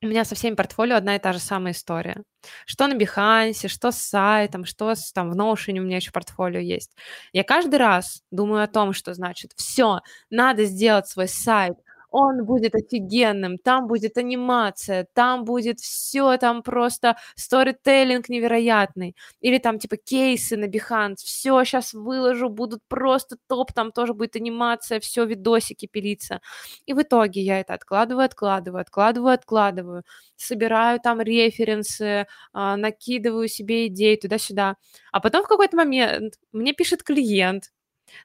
[0.01, 2.23] у меня со всеми портфолио одна и та же самая история.
[2.65, 6.59] Что на Behance, что с сайтом, что с, там в Notion у меня еще портфолио
[6.59, 6.95] есть.
[7.33, 11.75] Я каждый раз думаю о том, что значит, все, надо сделать свой сайт
[12.11, 19.79] он будет офигенным, там будет анимация, там будет все, там просто сторителлинг невероятный, или там
[19.79, 25.25] типа кейсы на Behance, все сейчас выложу, будут просто топ, там тоже будет анимация, все,
[25.25, 26.41] видосики пилиться.
[26.85, 30.03] И в итоге я это откладываю, откладываю, откладываю, откладываю,
[30.35, 34.75] собираю там референсы, а, накидываю себе идеи туда-сюда.
[35.11, 37.71] А потом в какой-то момент мне пишет клиент,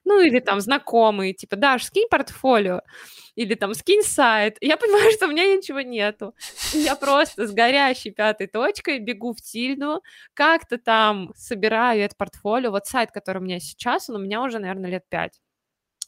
[0.03, 2.81] ну, или там знакомый, типа, Даш, скинь портфолио,
[3.35, 4.57] или там скинь сайт.
[4.61, 6.33] Я понимаю, что у меня ничего нету.
[6.73, 10.01] Я просто с горящей пятой точкой бегу в Тильду,
[10.33, 12.71] как-то там собираю это портфолио.
[12.71, 15.39] Вот сайт, который у меня сейчас, он у меня уже, наверное, лет пять.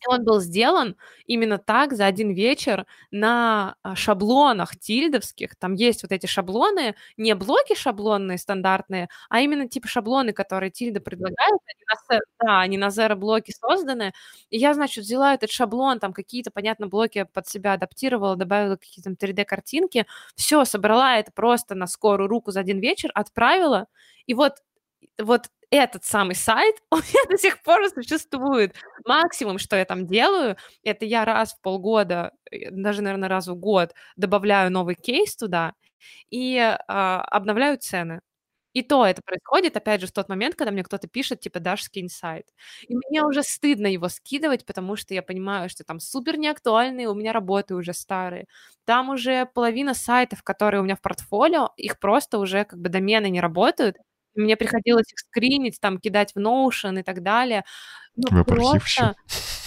[0.07, 0.95] Он был сделан
[1.25, 5.55] именно так за один вечер на а, шаблонах тильдовских.
[5.55, 10.99] Там есть вот эти шаблоны, не блоки шаблонные стандартные, а именно типа шаблоны, которые тильда
[11.01, 11.37] предлагает.
[11.65, 14.13] Они на, да, они на блоке созданы.
[14.49, 19.11] И я, значит, взяла этот шаблон, там какие-то, понятно, блоки под себя адаптировала, добавила какие-то
[19.11, 20.05] 3D-картинки.
[20.35, 23.87] Все, собрала это просто на скорую руку за один вечер, отправила.
[24.25, 24.57] И вот
[25.19, 28.75] вот этот самый сайт, у меня до сих пор существует.
[29.05, 33.55] Максимум, что я там делаю, это я раз в полгода, э, даже, наверное, раз в
[33.55, 35.73] год добавляю новый кейс туда
[36.31, 36.57] и
[36.87, 38.21] а, обновляю цены.
[38.73, 41.83] И то это происходит, опять же, в тот момент, когда мне кто-то пишет, типа, дашь
[41.83, 42.45] скинь сайт.
[42.87, 47.15] И мне уже стыдно его скидывать, потому что я понимаю, что там супер неактуальные, у
[47.15, 48.45] меня работы уже старые.
[48.85, 53.29] Там уже половина сайтов, которые у меня в портфолио, их просто уже как бы домены
[53.31, 53.97] не работают,
[54.37, 57.63] мне приходилось их скринить, там, кидать в Notion и так далее.
[58.15, 59.15] Ну, просто,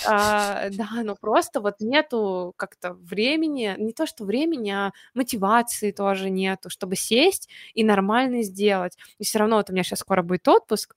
[0.07, 6.31] а, да, ну просто вот нету как-то времени, не то что времени, а мотивации тоже
[6.31, 8.97] нету, чтобы сесть и нормально сделать.
[9.19, 10.97] И все равно вот у меня сейчас скоро будет отпуск,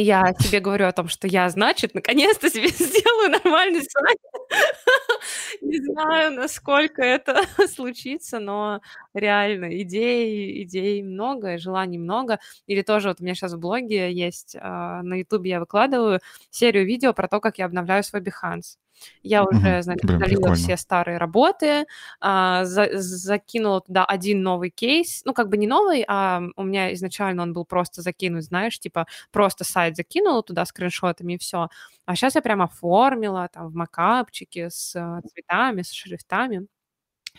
[0.00, 4.18] я тебе говорю о том, что я, значит, наконец-то себе сделаю нормальный сайт.
[5.62, 8.80] Не знаю, насколько это случится, но
[9.14, 12.40] реально идей, идей много, желаний много.
[12.66, 16.20] Или тоже вот у меня сейчас в блоге есть, а, на ютубе я выкладываю
[16.50, 18.76] серию видео про то, как я обновляю свой Behance.
[19.22, 21.86] Я уже, значит, Блин, удалила все старые работы,
[22.20, 26.92] а, за, закинула туда один новый кейс, ну, как бы не новый, а у меня
[26.94, 31.68] изначально он был просто закинут, знаешь, типа просто сайт закинула туда скриншотами и все.
[32.06, 36.66] А сейчас я прямо оформила там в макапчике с а, цветами, с шрифтами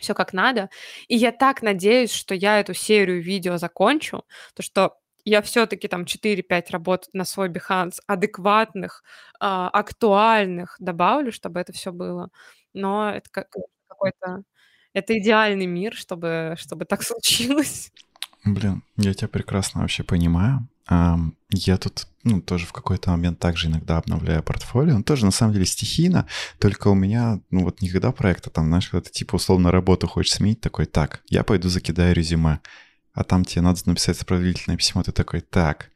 [0.00, 0.68] все как надо.
[1.08, 6.04] И я так надеюсь, что я эту серию видео закончу, то что я все-таки там
[6.04, 9.02] 4-5 работ на свой Behance адекватных,
[9.40, 12.30] а, актуальных добавлю, чтобы это все было.
[12.72, 13.48] Но это как
[13.88, 14.42] какой-то...
[14.92, 17.92] Это идеальный мир, чтобы, чтобы так случилось.
[18.44, 20.68] Блин, я тебя прекрасно вообще понимаю.
[21.50, 24.94] Я тут, ну, тоже в какой-то момент также иногда обновляю портфолио.
[24.94, 26.28] Он тоже, на самом деле, стихийно,
[26.60, 30.34] только у меня, ну, вот никогда проекта там, знаешь, когда ты, типа, условно, работу хочешь
[30.34, 32.60] сменить, такой, так, я пойду закидаю резюме
[33.16, 35.90] а там тебе надо написать сопроводительное письмо, ты такой, так,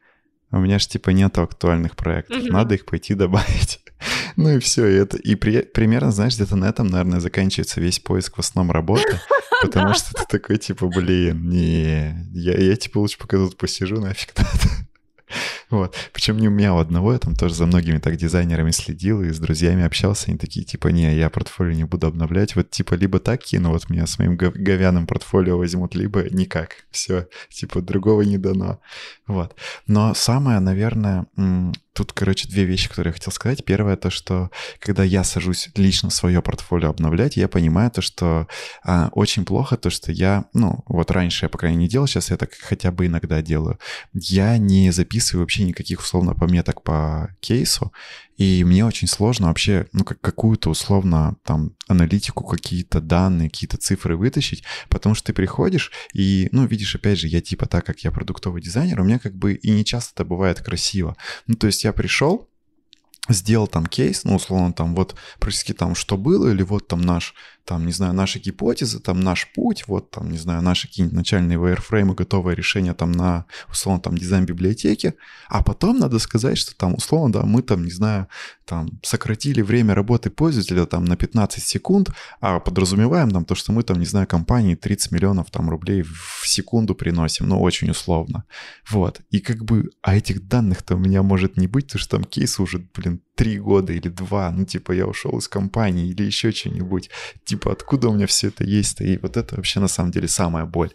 [0.51, 2.51] у меня же типа нету актуальных проектов, угу.
[2.51, 3.79] надо их пойти добавить.
[4.35, 7.99] ну и все, и это и при, примерно, знаешь, где-то на этом, наверное, заканчивается весь
[7.99, 9.19] поиск в основном работы,
[9.61, 14.33] потому что ты такой типа, блин, не, я, я типа лучше пока тут посижу, нафиг
[14.37, 14.87] надо.
[15.69, 15.95] Вот.
[16.11, 19.31] Причем не у меня у одного, я там тоже за многими так дизайнерами следил и
[19.31, 23.19] с друзьями общался, они такие, типа, не, я портфолио не буду обновлять, вот, типа, либо
[23.19, 28.37] так кину, вот меня с моим говяным портфолио возьмут, либо никак, все, типа, другого не
[28.37, 28.81] дано,
[29.27, 29.55] вот.
[29.87, 31.27] Но самое, наверное,
[31.93, 33.65] Тут, короче, две вещи, которые я хотел сказать.
[33.65, 38.47] Первое, то, что когда я сажусь лично свое портфолио обновлять, я понимаю то, что
[38.83, 42.07] а, очень плохо то, что я, ну, вот раньше я, по крайней мере, не делал,
[42.07, 43.77] сейчас я так хотя бы иногда делаю.
[44.13, 47.91] Я не записываю вообще никаких, условно, пометок по кейсу,
[48.41, 54.17] и мне очень сложно вообще, ну, как какую-то условно там аналитику, какие-то данные, какие-то цифры
[54.17, 58.09] вытащить, потому что ты приходишь и, ну, видишь, опять же, я типа так, как я
[58.09, 61.15] продуктовый дизайнер, у меня как бы и не часто это бывает красиво.
[61.45, 62.49] Ну, то есть я пришел,
[63.29, 67.35] сделал там кейс, ну, условно, там вот практически там что было, или вот там наш
[67.65, 71.57] там, не знаю, наши гипотезы, там наш путь, вот там, не знаю, наши какие-нибудь начальные
[71.57, 75.13] wireframe, готовое решение там на, условно, там дизайн библиотеки,
[75.49, 78.27] а потом надо сказать, что там, условно, да, мы там, не знаю,
[78.65, 83.83] там сократили время работы пользователя там на 15 секунд, а подразумеваем там то, что мы
[83.83, 88.45] там, не знаю, компании 30 миллионов там рублей в секунду приносим, ну, очень условно.
[88.89, 89.21] Вот.
[89.29, 92.59] И как бы, а этих данных-то у меня может не быть, потому что там кейс
[92.59, 97.09] уже, блин, три года или два, ну, типа, я ушел из компании или еще что-нибудь
[97.43, 99.03] типа, откуда у меня все это есть-то?
[99.03, 100.91] И вот это вообще на самом деле самая боль.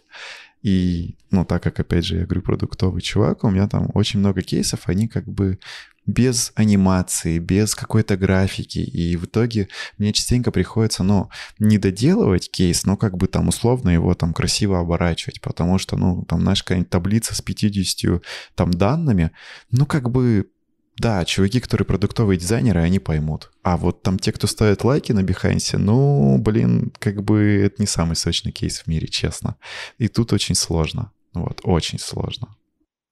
[0.61, 4.43] И, ну, так как, опять же, я говорю, продуктовый чувак, у меня там очень много
[4.43, 5.59] кейсов, они как бы
[6.05, 8.79] без анимации, без какой-то графики.
[8.79, 9.67] И в итоге
[9.97, 11.29] мне частенько приходится, ну,
[11.59, 16.23] не доделывать кейс, но как бы там условно его там красиво оборачивать, потому что, ну,
[16.23, 18.23] там, знаешь, какая-нибудь таблица с 50
[18.55, 19.31] там данными,
[19.69, 20.49] ну, как бы
[20.97, 23.51] да, чуваки, которые продуктовые дизайнеры, они поймут.
[23.63, 27.87] А вот там те, кто ставит лайки на Behance, ну, блин, как бы это не
[27.87, 29.57] самый сочный кейс в мире, честно.
[29.99, 31.11] И тут очень сложно.
[31.33, 32.55] Вот, очень сложно.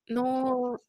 [0.09, 0.79] Ну,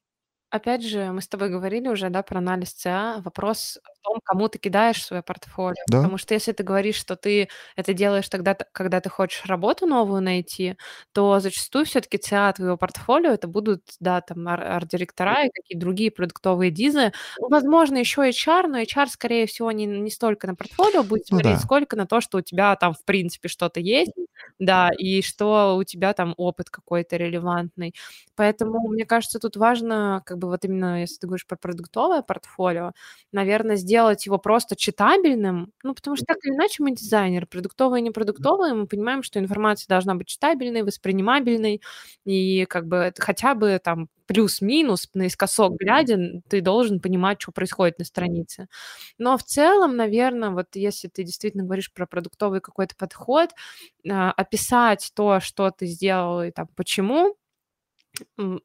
[0.56, 3.20] опять же, мы с тобой говорили уже, да, про анализ ЦА.
[3.24, 5.74] Вопрос том, кому ты кидаешь свое портфолио.
[5.88, 5.98] Да.
[5.98, 10.22] Потому что если ты говоришь, что ты это делаешь тогда, когда ты хочешь работу новую
[10.22, 10.76] найти,
[11.12, 16.70] то зачастую все-таки ЦА твоего портфолио это будут, да, там арт-директора и какие-то другие продуктовые
[16.70, 17.12] дизы.
[17.38, 21.56] Возможно, еще HR, но HR, скорее всего, не, не столько на портфолио будет Ну смотреть,
[21.56, 21.60] да.
[21.60, 24.12] сколько на то, что у тебя там, в принципе, что-то есть,
[24.58, 27.94] да, и что у тебя там опыт какой-то релевантный.
[28.36, 32.92] Поэтому, мне кажется, тут важно, как бы вот именно, если ты говоришь про продуктовое портфолио,
[33.32, 38.04] наверное, сделать его просто читабельным, ну, потому что так или иначе мы дизайнеры, продуктовые и
[38.04, 41.82] непродуктовые, мы понимаем, что информация должна быть читабельной, воспринимабельной,
[42.24, 46.18] и как бы хотя бы там плюс-минус, наискосок глядя,
[46.48, 48.66] ты должен понимать, что происходит на странице.
[49.18, 53.50] Но в целом, наверное, вот если ты действительно говоришь про продуктовый какой-то подход,
[54.10, 57.36] а, описать то, что ты сделал и там почему,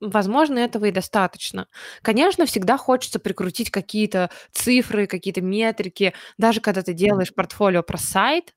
[0.02, 1.68] Возможно, этого и достаточно.
[2.02, 6.14] Конечно, всегда хочется прикрутить какие-то цифры, какие-то метрики.
[6.38, 8.54] Даже когда ты делаешь портфолио про сайт,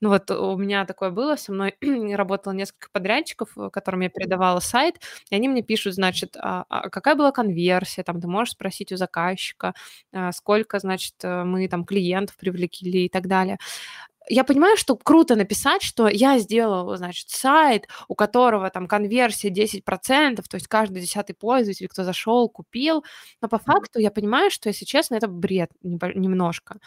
[0.00, 1.74] ну вот у меня такое было, со мной
[2.14, 6.88] работало несколько подрядчиков, э, которым я передавала сайт, и они мне пишут, значит, а, а
[6.88, 9.74] какая была конверсия, там ты можешь спросить у заказчика,
[10.12, 13.58] а, сколько, значит, э, мы там клиентов привлекли и так далее
[14.28, 20.42] я понимаю, что круто написать, что я сделала, значит, сайт, у которого там конверсия 10%,
[20.48, 23.04] то есть каждый десятый пользователь, кто зашел, купил.
[23.42, 26.78] Но по факту я понимаю, что, если честно, это бред немножко.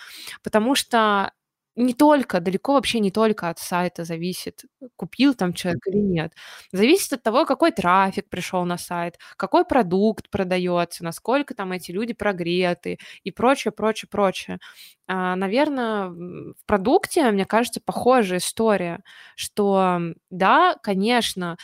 [0.44, 1.32] Потому что
[1.76, 4.64] не только, далеко вообще не только от сайта зависит,
[4.98, 6.34] купил там человек или нет.
[6.72, 12.14] Зависит от того, какой трафик пришел на сайт, какой продукт продается, насколько там эти люди
[12.14, 14.60] прогреты и прочее, прочее, прочее.
[15.08, 19.02] А, наверное, в продукте, мне кажется, похожая история,
[19.36, 20.00] что
[20.30, 21.58] да, конечно,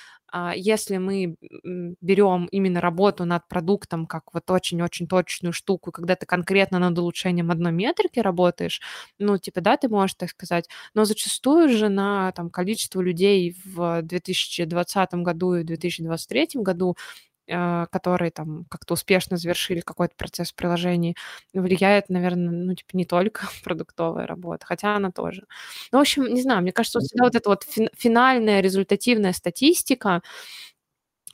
[0.56, 1.36] если мы
[2.02, 7.52] берем именно работу над продуктом как вот очень-очень точную штуку, когда ты конкретно над улучшением
[7.52, 8.82] одной метрики работаешь,
[9.20, 14.02] ну, типа, да, ты можешь так сказать, но зачастую же на там, количество людей в
[14.04, 20.56] 2020 году и в 2023 году а, которые там как-то успешно завершили какой-то процесс в
[20.56, 21.16] приложении,
[21.54, 25.46] влияет, наверное, ну, типа, не только продуктовая работа, хотя она тоже.
[25.92, 27.64] Ну, в общем, не знаю, мне кажется, вот всегда вот эта вот
[27.98, 30.22] финальная результативная статистика,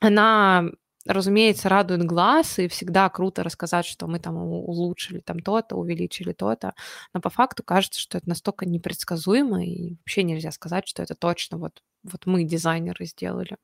[0.01, 0.65] она
[1.05, 6.73] разумеется, радует глаз, и всегда круто рассказать, что мы там улучшили там то-то, увеличили то-то,
[7.13, 11.57] но по факту кажется, что это настолько непредсказуемо, и вообще нельзя сказать, что это точно
[11.57, 13.57] вот, вот мы, дизайнеры, сделали.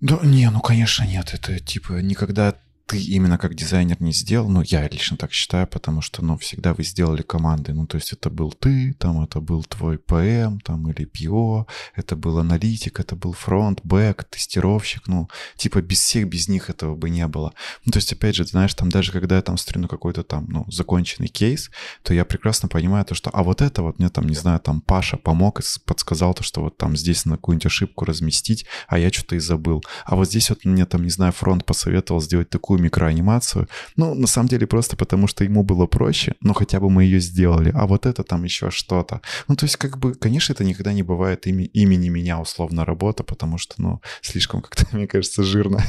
[0.00, 1.34] Да, не, ну, конечно, нет.
[1.34, 2.54] Это, типа, никогда
[2.90, 6.74] ты именно как дизайнер не сделал, ну, я лично так считаю, потому что, ну, всегда
[6.74, 10.90] вы сделали команды, ну, то есть это был ты, там, это был твой ПМ, там,
[10.90, 16.48] или ПИО, это был аналитик, это был фронт, бэк, тестировщик, ну, типа, без всех, без
[16.48, 17.52] них этого бы не было.
[17.84, 20.46] Ну, то есть, опять же, знаешь, там, даже когда я там стрю на какой-то там,
[20.48, 21.70] ну, законченный кейс,
[22.02, 24.80] то я прекрасно понимаю то, что, а вот это вот мне там, не знаю, там,
[24.80, 29.12] Паша помог и подсказал то, что вот там здесь на какую-нибудь ошибку разместить, а я
[29.12, 29.80] что-то и забыл.
[30.04, 33.68] А вот здесь вот мне там, не знаю, фронт посоветовал сделать такую микроанимацию.
[33.96, 37.20] Ну, на самом деле просто потому, что ему было проще, но хотя бы мы ее
[37.20, 37.72] сделали.
[37.74, 39.20] А вот это там еще что-то.
[39.48, 43.22] Ну, то есть, как бы, конечно, это никогда не бывает ими, имени меня условно работа,
[43.22, 45.84] потому что, ну, слишком как-то, мне кажется, жирно.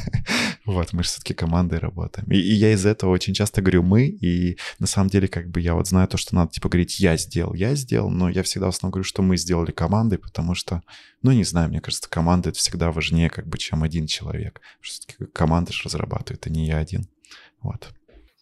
[0.64, 2.30] вот, мы же все-таки командой работаем.
[2.30, 5.60] И, и я из-за этого очень часто говорю «мы», и на самом деле, как бы,
[5.60, 8.66] я вот знаю то, что надо, типа, говорить «я сделал», «я сделал», но я всегда
[8.66, 10.82] в основном говорю, что мы сделали командой, потому что,
[11.22, 14.60] ну, не знаю, мне кажется, команда— это всегда важнее, как бы, чем один человек.
[14.80, 17.08] Все-таки команда же разрабатывает, а не я один.
[17.60, 17.92] Вот.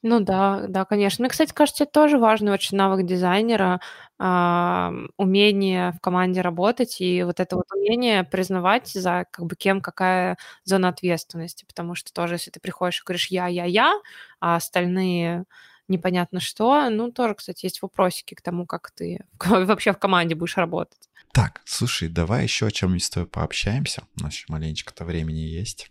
[0.02, 1.22] Ну да, да, конечно.
[1.22, 3.80] Мне, кстати, кажется, это тоже важный очень навык дизайнера,
[4.18, 9.82] а, умение в команде работать и вот это вот умение признавать за как бы кем
[9.82, 13.92] какая зона ответственности, потому что тоже, если ты приходишь и говоришь я, я, я,
[14.40, 15.44] а остальные
[15.90, 20.56] непонятно что, ну тоже, кстати, есть вопросики к тому, как ты вообще в команде будешь
[20.56, 21.10] работать.
[21.32, 24.02] Так, слушай, давай еще о чем-нибудь с тобой пообщаемся.
[24.18, 25.90] У нас еще маленечко-то времени есть.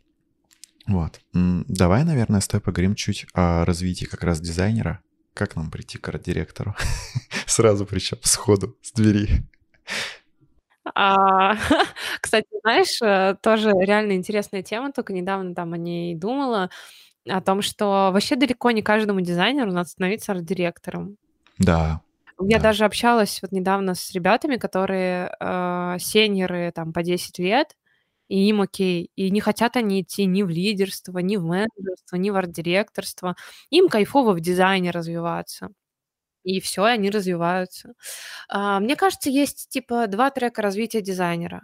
[0.87, 1.21] Вот.
[1.33, 5.01] Давай, наверное, с тобой поговорим чуть о развитии как раз дизайнера.
[5.33, 6.75] Как нам прийти к арт-директору?
[7.45, 9.43] Сразу причем сходу, с двери.
[10.95, 11.55] А,
[12.21, 16.69] кстати, знаешь, э, тоже реально интересная тема, только недавно там о ней думала.
[17.27, 21.17] О том, что вообще далеко не каждому дизайнеру надо становиться арт-директором.
[21.57, 22.01] Да.
[22.41, 22.63] Я Да.
[22.63, 27.75] даже общалась вот недавно с ребятами, которые э, сеньоры там по 10 лет,
[28.29, 29.11] и им окей.
[29.15, 33.35] И не хотят они идти ни в лидерство, ни в менеджерство, ни в арт-директорство.
[33.71, 35.69] Им кайфово в дизайне развиваться.
[36.43, 37.93] И все, и они развиваются.
[38.49, 41.63] А, мне кажется, есть типа два трека развития дизайнера.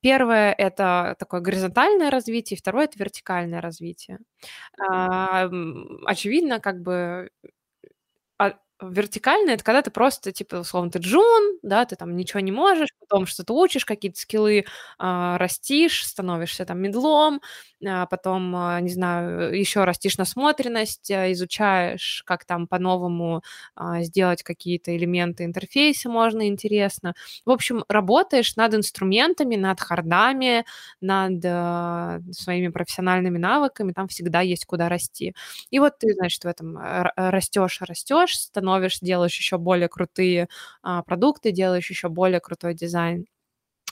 [0.00, 4.18] Первое это такое горизонтальное развитие, второе это вертикальное развитие.
[4.80, 5.48] А,
[6.06, 7.30] очевидно, как бы
[8.90, 12.90] вертикальное это когда ты просто, типа, условно, ты джун, да, ты там ничего не можешь,
[13.00, 14.64] потом что-то учишь, какие-то скиллы
[14.98, 17.40] а, растишь, становишься там медлом,
[17.86, 23.42] а потом, а, не знаю, еще растишь насмотренность, а, изучаешь, как там по-новому
[23.74, 27.14] а, сделать какие-то элементы интерфейса можно интересно.
[27.44, 30.64] В общем, работаешь над инструментами, над хардами,
[31.00, 35.34] над а, своими профессиональными навыками, там всегда есть куда расти.
[35.70, 36.78] И вот ты, значит, в этом
[37.16, 38.36] растешь, растешь,
[38.72, 40.48] становишь, делаешь еще более крутые
[40.82, 43.26] а, продукты, делаешь еще более крутой дизайн.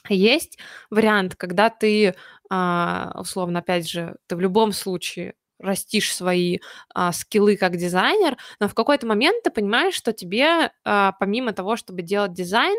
[0.09, 0.59] Есть
[0.91, 2.15] вариант, когда ты,
[2.51, 6.59] а, условно, опять же, ты в любом случае растишь свои
[6.95, 11.77] а, скиллы как дизайнер, но в какой-то момент ты понимаешь, что тебе, а, помимо того,
[11.77, 12.77] чтобы делать дизайн,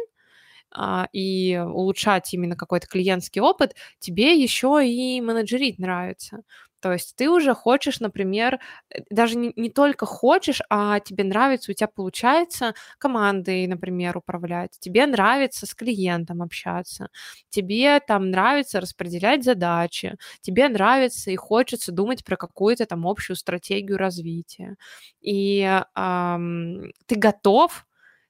[0.71, 6.41] а, и улучшать именно какой-то клиентский опыт, тебе еще и менеджерить нравится.
[6.82, 8.59] То есть ты уже хочешь, например,
[8.89, 14.71] э, даже не, не только хочешь, а тебе нравится, у тебя получается командой, например, управлять,
[14.79, 17.09] тебе нравится с клиентом общаться,
[17.49, 23.97] тебе там нравится распределять задачи, тебе нравится и хочется думать про какую-то там общую стратегию
[23.97, 24.75] развития.
[25.21, 25.63] И
[25.95, 27.86] ам, ты готов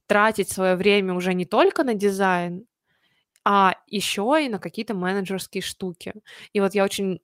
[0.07, 2.65] тратить свое время уже не только на дизайн,
[3.43, 6.13] а еще и на какие-то менеджерские штуки.
[6.53, 7.21] И вот я очень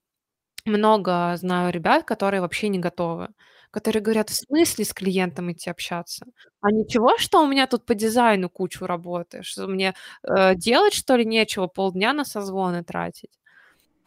[0.67, 3.29] много знаю ребят, которые вообще не готовы,
[3.71, 6.25] которые говорят, в смысле с клиентом идти общаться?
[6.61, 9.93] А ничего, что у меня тут по дизайну кучу работы, что мне
[10.23, 13.39] э, делать, что ли, нечего, полдня на созвоны тратить?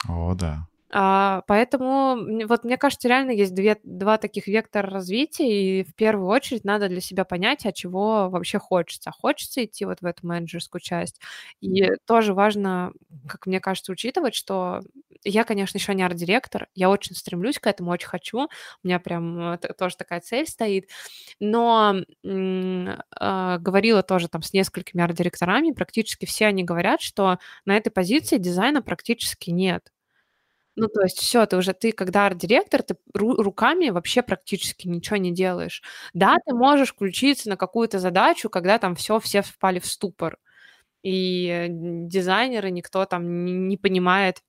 [0.09, 0.67] О, да.
[0.93, 2.16] А, поэтому
[2.49, 6.88] вот мне кажется, реально есть две, два таких вектора развития, и в первую очередь надо
[6.88, 9.12] для себя понять, а чего вообще хочется.
[9.12, 11.20] Хочется идти вот в эту менеджерскую часть.
[11.61, 12.93] И тоже важно,
[13.28, 14.80] как мне кажется, учитывать, что
[15.22, 18.49] я, конечно, еще не арт-директор, я очень стремлюсь к этому, очень хочу, у
[18.82, 20.88] меня прям э, тоже такая цель стоит,
[21.41, 27.91] но а, говорила тоже там с несколькими арт-директорами, практически все они говорят, что на этой
[27.91, 29.91] позиции дизайна практически нет.
[30.77, 35.16] Ну, то есть все, ты уже, ты когда арт-директор, ты ру- руками вообще практически ничего
[35.16, 35.83] не делаешь.
[36.14, 40.39] Да, ты можешь включиться на какую-то задачу, когда там все, все впали в ступор,
[41.03, 44.43] и э, дизайнеры, никто там не, не понимает,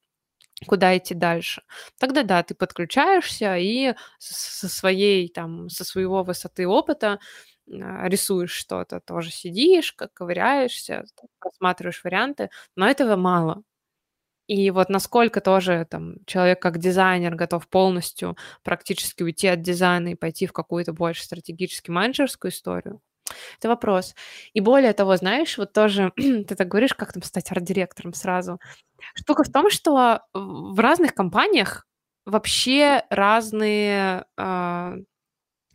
[0.67, 1.63] куда идти дальше.
[1.99, 7.19] Тогда да, ты подключаешься и со своей там, со своего высоты опыта
[7.71, 13.63] а, рисуешь что-то, тоже сидишь, как ковыряешься, там, просматриваешь варианты, но этого мало.
[14.51, 20.15] И вот насколько тоже там человек как дизайнер готов полностью практически уйти от дизайна и
[20.15, 22.99] пойти в какую-то больше стратегически менеджерскую историю,
[23.59, 24.13] это вопрос.
[24.51, 28.59] И более того, знаешь, вот тоже ты так говоришь, как там стать арт-директором сразу.
[29.15, 31.87] Штука в том, что в разных компаниях
[32.25, 34.95] вообще разные, а,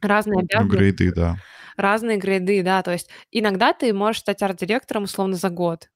[0.03, 1.37] разные обязанности, грейды, да.
[1.79, 2.83] разные грейды, да.
[2.83, 5.89] То есть иногда ты можешь стать арт-директором условно за год.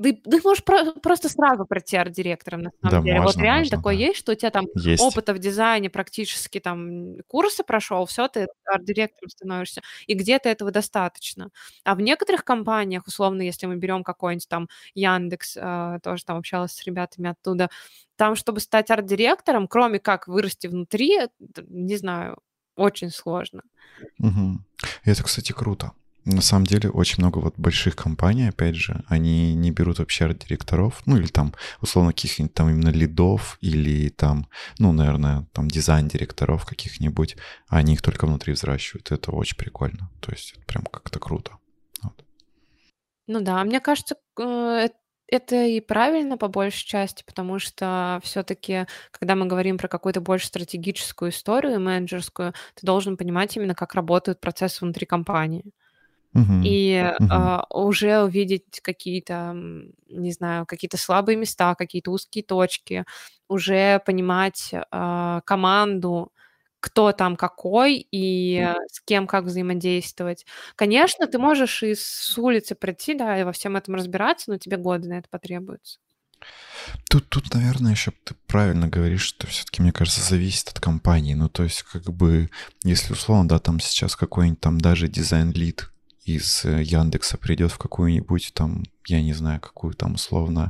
[0.00, 3.18] Ты, ты можешь про- просто сразу пройти арт-директором, на самом Да, деле.
[3.18, 4.00] Вот можно, реально можно, такое да.
[4.02, 5.02] есть, что у тебя там Есть.
[5.02, 11.50] опыта в дизайне практически там курсы прошел, все, ты арт-директором становишься, и где-то этого достаточно.
[11.84, 16.72] А в некоторых компаниях, условно, если мы берем какой-нибудь там Яндекс, э, тоже там общалась
[16.72, 17.68] с ребятами оттуда,
[18.16, 21.18] там, чтобы стать арт-директором, кроме как вырасти внутри,
[21.68, 22.38] не знаю,
[22.76, 23.62] очень сложно.
[24.20, 25.92] И это, кстати, круто.
[26.24, 31.00] На самом деле очень много вот больших компаний, опять же, они не берут вообще арт-директоров,
[31.06, 34.46] ну или там, условно, каких-нибудь там именно лидов или там,
[34.78, 37.36] ну, наверное, там дизайн-директоров каких-нибудь,
[37.68, 39.10] а они их только внутри взращивают.
[39.10, 40.10] Это очень прикольно.
[40.20, 41.52] То есть это прям как-то круто.
[42.02, 42.24] Вот.
[43.26, 44.88] Ну да, мне кажется, э,
[45.28, 50.46] это и правильно по большей части, потому что все-таки, когда мы говорим про какую-то больше
[50.46, 55.72] стратегическую историю менеджерскую, ты должен понимать именно, как работают процессы внутри компании.
[56.64, 57.28] И Мгм.
[57.30, 59.52] а, уже увидеть какие-то,
[60.08, 63.04] не знаю, какие-то слабые места, какие-то узкие точки,
[63.48, 66.32] уже понимать а, команду,
[66.80, 70.46] кто там какой и с кем как взаимодействовать.
[70.76, 74.76] Конечно, ты можешь и с улицы прийти, да, и во всем этом разбираться, но тебе
[74.76, 75.98] годы на это потребуются.
[77.10, 81.34] Тут, тут, наверное, еще ты правильно говоришь, что все-таки, мне кажется, зависит от компании.
[81.34, 82.50] Ну, то есть, как бы,
[82.84, 85.90] если условно, да, там сейчас какой-нибудь там даже дизайн-лид
[86.36, 90.68] из э, Яндекса придет в какую-нибудь там, я не знаю, какую там условно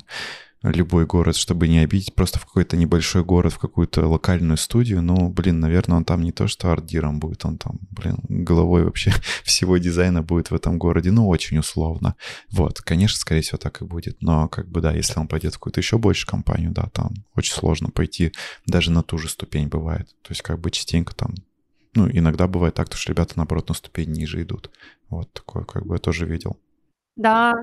[0.63, 5.29] любой город, чтобы не обидеть, просто в какой-то небольшой город, в какую-то локальную студию, ну,
[5.29, 9.13] блин, наверное, он там не то что ардиром будет, он там, блин, головой вообще
[9.45, 12.17] всего дизайна будет в этом городе, ну, очень условно.
[12.51, 15.59] Вот, конечно, скорее всего, так и будет, но, как бы, да, если он пойдет в
[15.59, 18.33] какую-то еще больше компанию, да, там очень сложно пойти
[18.67, 20.09] даже на ту же ступень бывает.
[20.23, 21.35] То есть, как бы, частенько там
[21.95, 24.71] ну, иногда бывает так, что ребята, наоборот, на ступень ниже идут.
[25.11, 26.59] Вот такое, как бы, я тоже видел.
[27.17, 27.55] Да,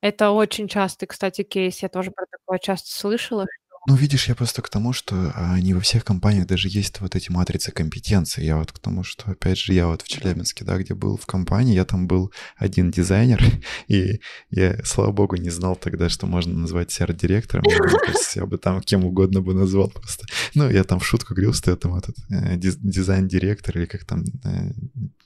[0.00, 1.82] это очень частый, кстати, кейс.
[1.82, 3.46] Я тоже про такое часто слышала,
[3.88, 7.16] ну, видишь, я просто к тому, что а, не во всех компаниях даже есть вот
[7.16, 8.44] эти матрицы компетенций.
[8.44, 11.26] Я вот к тому, что, опять же, я вот в Челябинске, да, где был в
[11.26, 13.42] компании, я там был один дизайнер,
[13.88, 14.20] и
[14.50, 17.08] я, слава богу, не знал тогда, что можно назвать себя.
[17.08, 20.26] Мне кажется, я бы там кем угодно бы назвал просто.
[20.54, 24.22] Ну, я там в шутку говорил, что я там этот э, дизайн-директор или как там
[24.44, 24.70] э,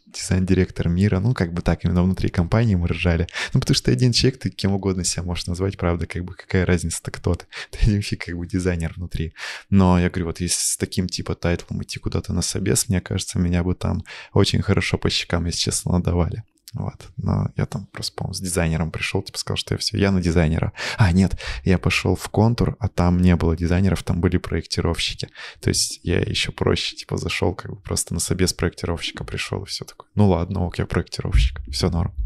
[0.06, 3.26] дизайн-директор мира, ну, как бы так, именно внутри компании мы ржали.
[3.52, 6.64] Ну, потому что один человек, ты кем угодно себя можешь назвать, правда, как бы какая
[6.64, 7.46] разница-то кто ты?
[7.70, 9.34] Ты один фиг как бы дизайнер внутри.
[9.70, 13.38] Но я говорю, вот если с таким типа тайтлом идти куда-то на собес, мне кажется,
[13.38, 16.44] меня бы там очень хорошо по щекам, если честно, надавали.
[16.76, 17.08] Вот.
[17.16, 20.20] Но я там просто, по-моему, с дизайнером пришел, типа сказал, что я все, я на
[20.20, 20.74] дизайнера.
[20.98, 25.30] А, нет, я пошел в контур, а там не было дизайнеров, там были проектировщики.
[25.60, 29.66] То есть я еще проще, типа, зашел, как бы просто на собес проектировщика пришел и
[29.66, 30.08] все такое.
[30.14, 32.14] Ну ладно, ок, я проектировщик, все норм.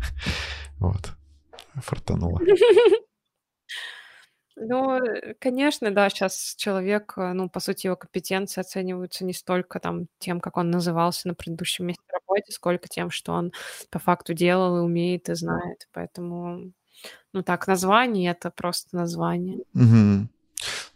[0.79, 1.11] Вот.
[1.75, 2.41] Фартануло.
[4.63, 5.01] Ну,
[5.39, 10.39] конечно, да, сейчас человек, э, ну, по сути, его компетенции оцениваются не столько там тем,
[10.41, 13.53] как он назывался на предыдущем месте работы, сколько тем, что он
[13.91, 15.89] по факту делал и умеет, и знает.
[15.93, 16.73] Поэтому,
[17.33, 19.59] ну так, название- это просто название.
[19.75, 20.31] Мгм.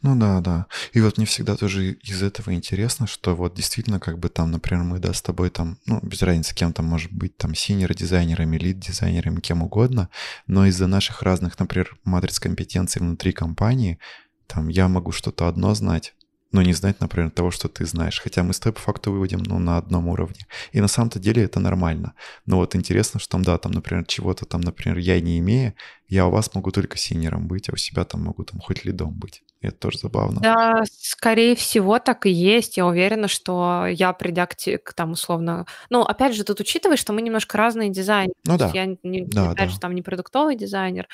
[0.02, 0.66] Ну да, да.
[0.92, 4.84] И вот мне всегда тоже из этого интересно, что вот действительно как бы там, например,
[4.84, 9.40] мы, да, с тобой там, ну, без разницы, кем там может быть, там, синер-дизайнерами, лид-дизайнерами,
[9.40, 10.10] кем угодно,
[10.46, 13.98] но из-за наших разных, например, матриц компетенций внутри компании,
[14.46, 16.14] там, я могу что-то одно знать,
[16.54, 18.20] но не знать, например, того, что ты знаешь.
[18.20, 20.46] Хотя мы с тобой по факту выводим ну, на одном уровне.
[20.70, 22.14] И на самом-то деле это нормально.
[22.46, 25.74] Но вот интересно, что там, да, там, например, чего-то там, например, я не имею,
[26.06, 29.10] я у вас могу только синером быть, а у себя там могу там хоть лидом
[29.10, 29.42] быть.
[29.62, 30.40] И это тоже забавно.
[30.40, 32.76] Да, скорее всего, так и есть.
[32.76, 35.66] Я уверена, что я, придя к, к там условно...
[35.90, 38.34] Ну, опять же, тут учитывай, что мы немножко разные дизайнеры.
[38.46, 38.70] Ну да.
[38.72, 39.74] Я, не, да, опять да.
[39.74, 41.08] же, там не продуктовый дизайнер.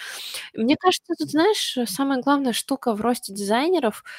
[0.53, 4.05] Мне кажется, тут, знаешь, самая главная штука в росте дизайнеров—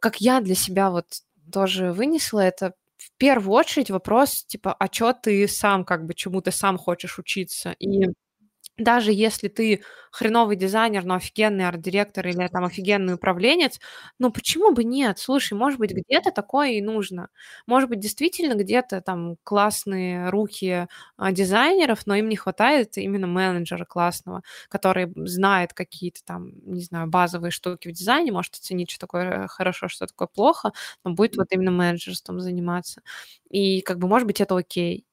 [0.00, 1.06] как я для себя вот
[1.52, 6.42] тоже вынесла, это в первую очередь вопрос, типа, а чё ты сам, как бы, чему
[6.42, 7.72] ты сам хочешь учиться?
[7.80, 8.06] И
[8.80, 9.82] даже если ты
[10.12, 13.78] хреновый дизайнер, но офигенный арт-директор или там офигенный управленец,
[14.18, 15.18] ну почему бы нет?
[15.18, 17.28] Слушай, может быть, где-то такое и нужно.
[17.66, 20.86] Может быть, действительно где-то там классные руки
[21.16, 27.08] а, дизайнеров, но им не хватает именно менеджера классного, который знает какие-то там, не знаю,
[27.08, 30.72] базовые штуки в дизайне, может оценить, что такое хорошо, что такое плохо,
[31.04, 33.02] но будет вот именно менеджерством заниматься.
[33.50, 35.04] И как бы, может быть, это окей.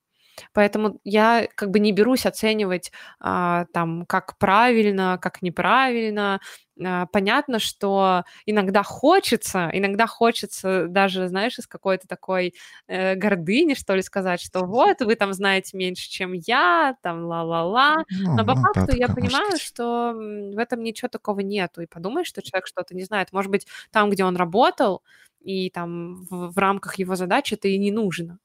[0.53, 6.39] Поэтому я как бы не берусь оценивать а, там, как правильно, как неправильно.
[6.84, 12.53] А, понятно, что иногда хочется, иногда хочется даже, знаешь, из какой-то такой
[12.88, 17.95] э, гордыни, что ли, сказать, что вот, вы там знаете меньше, чем я, там ла-ла-ла.
[18.09, 19.61] Ну, Но по ну да, факту я такое может понимаю, быть.
[19.61, 21.81] что в этом ничего такого нету.
[21.81, 23.31] И подумаешь, что человек что-то не знает.
[23.31, 25.03] Может быть, там, где он работал,
[25.41, 28.39] и там в, в рамках его задачи это и не нужно.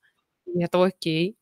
[0.46, 1.36] И это окей.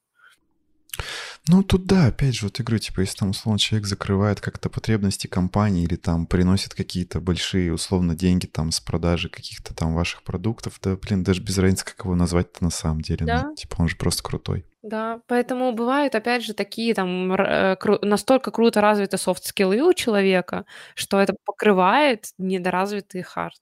[1.49, 4.69] Ну, тут да, опять же, вот я говорю, типа, если там, условно, человек закрывает как-то
[4.69, 10.23] потребности компании или там приносит какие-то большие, условно, деньги там с продажи каких-то там ваших
[10.23, 13.27] продуктов, да, блин, даже без разницы, как его назвать-то на самом деле.
[13.27, 13.45] Да.
[13.49, 14.65] Ну, типа, он же просто крутой.
[14.83, 20.65] Да, поэтому бывают, опять же, такие там э, настолько круто развиты софт-скиллы у человека,
[20.95, 23.61] что это покрывает недоразвитый хард.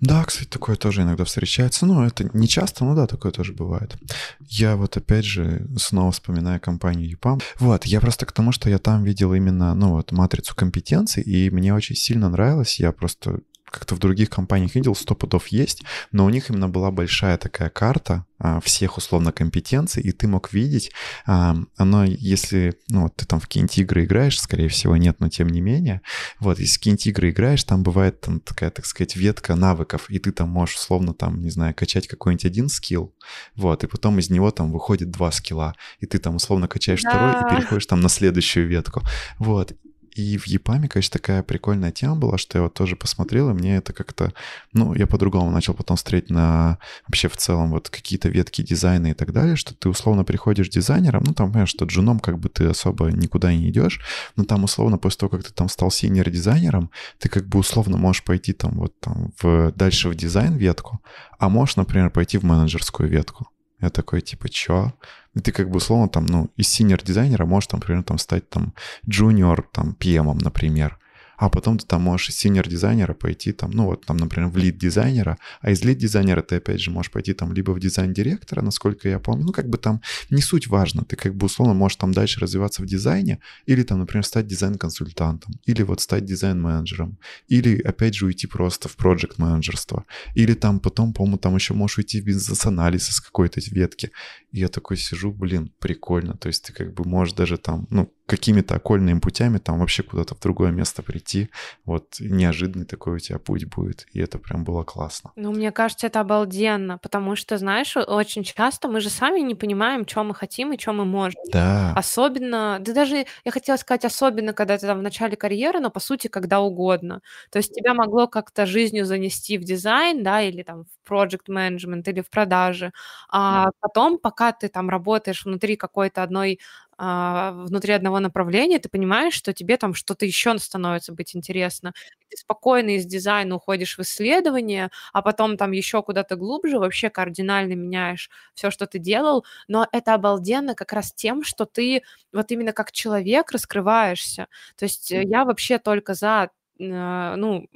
[0.00, 1.86] Да, кстати, такое тоже иногда встречается.
[1.86, 3.96] Ну, это не часто, но да, такое тоже бывает.
[4.40, 7.42] Я вот опять же снова вспоминаю компанию EPAM.
[7.58, 11.50] Вот, я просто к тому, что я там видел именно, ну вот, матрицу компетенций, и
[11.50, 12.78] мне очень сильно нравилось.
[12.80, 13.40] Я просто
[13.74, 15.82] как-то в других компаниях видел, сто пудов есть,
[16.12, 20.52] но у них именно была большая такая карта а, всех условно компетенций, и ты мог
[20.52, 20.92] видеть,
[21.26, 25.28] а, оно, если, ну, вот ты там в какие-нибудь игры играешь, скорее всего, нет, но
[25.28, 26.02] тем не менее,
[26.38, 30.18] вот, если в какие-нибудь игры играешь, там бывает там такая, так сказать, ветка навыков, и
[30.18, 33.14] ты там можешь условно там, не знаю, качать какой-нибудь один скилл,
[33.56, 37.32] вот, и потом из него там выходит два скилла, и ты там условно качаешь второй
[37.34, 37.56] и Да.
[37.56, 39.02] переходишь там на следующую ветку,
[39.38, 39.72] вот,
[40.14, 43.76] И в ЕПАМе, конечно, такая прикольная тема была, что я вот тоже посмотрел, и мне
[43.76, 44.32] это как-то...
[44.72, 46.78] Ну, я по-другому начал потом смотреть на
[47.08, 51.24] вообще в целом вот какие-то ветки дизайна и так далее, что ты условно приходишь дизайнером,
[51.26, 54.00] ну, там, понимаешь, что джуном как бы ты особо никуда не идешь,
[54.36, 58.22] но там условно после того, как ты там стал senior-дизайнером, ты как бы условно можешь
[58.22, 61.00] пойти там вот там в, дальше в дизайн ветку,
[61.40, 63.48] а можешь, например, пойти в менеджерскую ветку.
[63.80, 64.92] Я такой, типа, чё?
[65.34, 68.74] И ты как бы условно там, ну, из senior-дизайнера можешь там, например, там стать там
[69.08, 70.98] junior, там, PM, например
[71.36, 75.38] а потом ты там можешь из senior-дизайнера пойти там, ну вот там, например, в lead-дизайнера,
[75.60, 79.46] а из lead-дизайнера ты опять же можешь пойти там либо в дизайн-директора, насколько я помню,
[79.46, 80.00] ну как бы там
[80.30, 83.98] не суть важно, ты как бы условно можешь там дальше развиваться в дизайне, или там,
[83.98, 90.04] например, стать дизайн-консультантом, или вот стать дизайн-менеджером, или опять же уйти просто в проект-менеджерство,
[90.34, 94.10] или там потом, по-моему, там еще можешь уйти в бизнес-анализ из какой-то ветки.
[94.52, 98.12] И я такой сижу, блин, прикольно, то есть ты как бы можешь даже там, ну,
[98.26, 101.50] какими-то окольными путями там вообще куда-то в другое место прийти.
[101.84, 104.06] Вот неожиданный такой у тебя путь будет.
[104.12, 105.32] И это прям было классно.
[105.36, 110.06] Ну, мне кажется, это обалденно, потому что, знаешь, очень часто мы же сами не понимаем,
[110.08, 111.40] что мы хотим и что мы можем.
[111.52, 111.92] Да.
[111.94, 116.00] Особенно, да даже, я хотела сказать, особенно, когда ты там в начале карьеры, но по
[116.00, 117.20] сути, когда угодно.
[117.50, 122.04] То есть тебя могло как-то жизнью занести в дизайн, да, или там в project management,
[122.10, 122.92] или в продажи.
[123.30, 126.58] А потом, пока ты там работаешь внутри какой-то одной
[126.98, 131.92] внутри одного направления, ты понимаешь, что тебе там что-то еще становится быть интересно.
[132.28, 137.74] Ты спокойно из дизайна уходишь в исследование, а потом там еще куда-то глубже вообще кардинально
[137.74, 139.44] меняешь все, что ты делал.
[139.68, 142.02] Но это обалденно как раз тем, что ты
[142.32, 144.48] вот именно как человек раскрываешься.
[144.76, 147.66] То есть э, я вообще только за а, ну,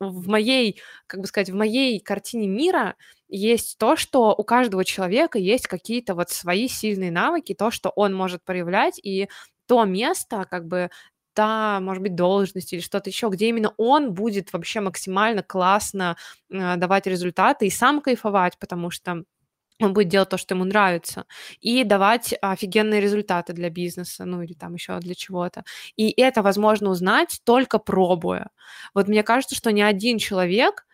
[0.00, 2.96] в моей, как бы сказать, в моей картине мира
[3.28, 8.14] есть то, что у каждого человека есть какие-то вот свои сильные навыки, то, что он
[8.14, 9.28] может проявлять, и
[9.66, 10.90] то место, как бы
[11.34, 16.16] та, может быть, должность или что-то еще, где именно он будет вообще максимально классно
[16.50, 19.22] э, давать результаты и сам кайфовать, потому что
[19.80, 21.26] он будет делать то, что ему нравится,
[21.60, 25.64] и давать офигенные результаты для бизнеса, ну или там еще для чего-то.
[25.96, 28.50] И это возможно узнать только пробуя.
[28.94, 30.86] Вот мне кажется, что ни один человек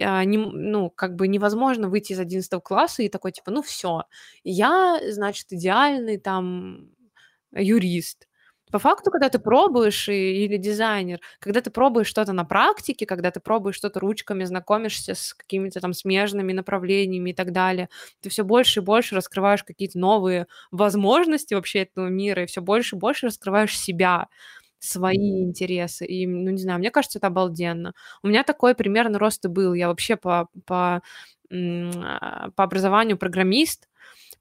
[0.00, 4.04] а, не, ну, как бы невозможно выйти из 11 класса и такой, типа, ну все,
[4.42, 6.88] я, значит, идеальный там
[7.52, 8.26] юрист.
[8.74, 13.30] По факту, когда ты пробуешь, и, или дизайнер, когда ты пробуешь что-то на практике, когда
[13.30, 17.88] ты пробуешь что-то ручками, знакомишься с какими-то там смежными направлениями и так далее,
[18.20, 22.96] ты все больше и больше раскрываешь какие-то новые возможности вообще этого мира, и все больше
[22.96, 24.26] и больше раскрываешь себя
[24.80, 26.04] свои интересы.
[26.04, 27.94] И, ну, не знаю, мне кажется, это обалденно.
[28.24, 29.74] У меня такой примерно рост и был.
[29.74, 31.00] Я вообще по, по,
[31.52, 33.88] а, по образованию программист,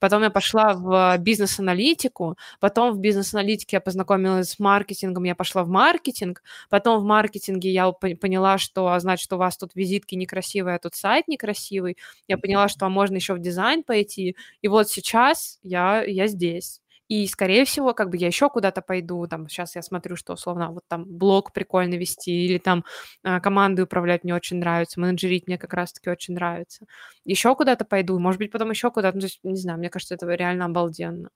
[0.04, 5.70] Потом я пошла в бизнес-аналитику, потом в бизнес-аналитике я познакомилась с маркетингом, я пошла в
[5.70, 10.80] маркетинг, потом в маркетинге я поняла, что, а, значит, у вас тут визитки некрасивые, а
[10.80, 11.98] тут сайт некрасивый.
[12.28, 14.36] Я поняла, что можно еще в дизайн пойти.
[14.62, 16.83] И вот сейчас я, я здесь.
[17.10, 20.72] И, скорее всего, как бы я еще куда-то пойду, там, сейчас я смотрю, что, условно,
[20.72, 22.86] вот там блог прикольно вести, или там
[23.24, 26.86] э, команды управлять мне очень нравится, менеджерить мне как раз-таки очень нравится.
[27.26, 30.16] Еще куда-то пойду, может быть, потом еще куда-то, ну, то есть, не знаю, мне кажется,
[30.16, 31.30] это реально обалденно.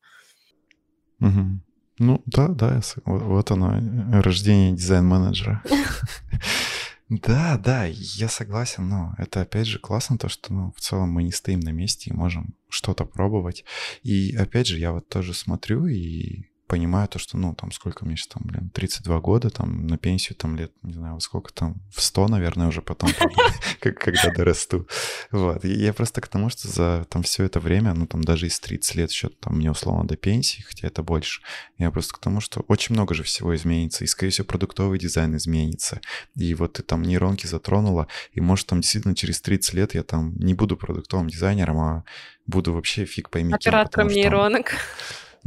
[1.19, 1.59] Угу.
[1.99, 5.63] Ну, да, да, вот оно, э, рождение дизайн-менеджера.
[7.09, 11.23] Да, да, я согласен, но это опять же классно то, что ну, в целом мы
[11.23, 13.63] не стоим на месте и можем что-то пробовать.
[14.03, 18.15] И опять же, я вот тоже смотрю и понимаю то, что, ну, там, сколько мне
[18.15, 21.81] сейчас, там, блин, 32 года, там, на пенсию, там, лет, не знаю, во сколько там,
[21.93, 23.09] в 100, наверное, уже потом,
[23.79, 24.87] когда дорасту.
[25.31, 25.63] Вот.
[25.63, 28.95] Я просто к тому, что за там все это время, ну, там, даже из 30
[28.95, 31.41] лет еще, там, мне условно до пенсии, хотя это больше,
[31.77, 35.35] я просто к тому, что очень много же всего изменится, и, скорее всего, продуктовый дизайн
[35.37, 36.01] изменится.
[36.35, 40.35] И вот ты там нейронки затронула, и, может, там, действительно, через 30 лет я там
[40.37, 42.03] не буду продуктовым дизайнером, а
[42.45, 44.73] буду вообще фиг пойми Оператором нейронок.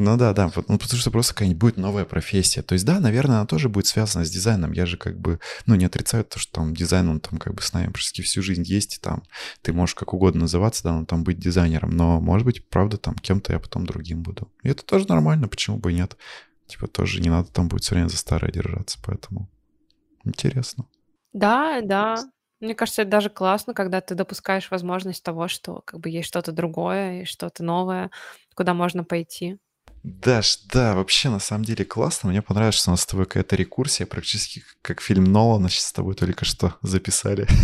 [0.02, 2.62] Ну да, да, ну, потому что просто какая-нибудь будет новая профессия.
[2.62, 4.72] То есть да, наверное, она тоже будет связана с дизайном.
[4.72, 7.60] Я же как бы, ну, не отрицаю то, что там дизайн, он там как бы
[7.60, 9.24] с нами практически всю жизнь есть, и там
[9.60, 13.14] ты можешь как угодно называться, да, но там быть дизайнером, но, может быть, правда, там
[13.14, 14.50] кем-то я потом другим буду.
[14.62, 16.16] И это тоже нормально, почему бы и нет.
[16.66, 19.50] Типа тоже не надо там будет все время за старое держаться, поэтому
[20.24, 20.86] интересно.
[21.34, 22.16] Да, да.
[22.60, 26.52] Мне кажется, это даже классно, когда ты допускаешь возможность того, что как бы есть что-то
[26.52, 28.10] другое и что-то новое,
[28.54, 29.58] куда можно пойти.
[30.02, 32.30] Даш, да, вообще на самом деле классно.
[32.30, 35.92] Мне понравилось, что у нас с тобой какая-то рекурсия, практически как фильм Нолана сейчас с
[35.92, 37.46] тобой только что записали.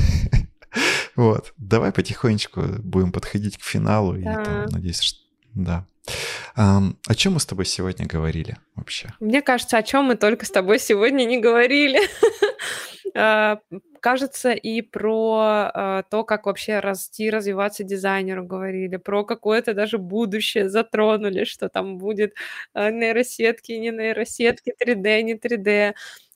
[1.15, 4.17] Вот, давай потихонечку будем подходить к финалу.
[4.17, 5.21] И там, надеюсь, что
[5.55, 5.87] Да.
[6.57, 9.15] Um, о чем мы с тобой сегодня говорили вообще?
[9.19, 12.01] Мне кажется, о чем мы только с тобой сегодня не говорили.
[13.17, 13.61] А,
[14.01, 20.69] кажется, и про а, то, как вообще расти, развиваться дизайнеру говорили, про какое-то даже будущее
[20.69, 22.35] затронули, что там будет
[22.75, 25.95] а, нейросетки, не нейросетки, 3D, не 3D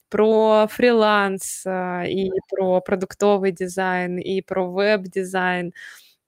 [0.09, 5.73] про фриланс и про продуктовый дизайн, и про веб-дизайн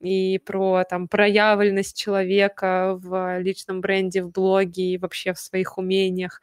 [0.00, 6.42] и про там проявленность человека в личном бренде, в блоге и вообще в своих умениях.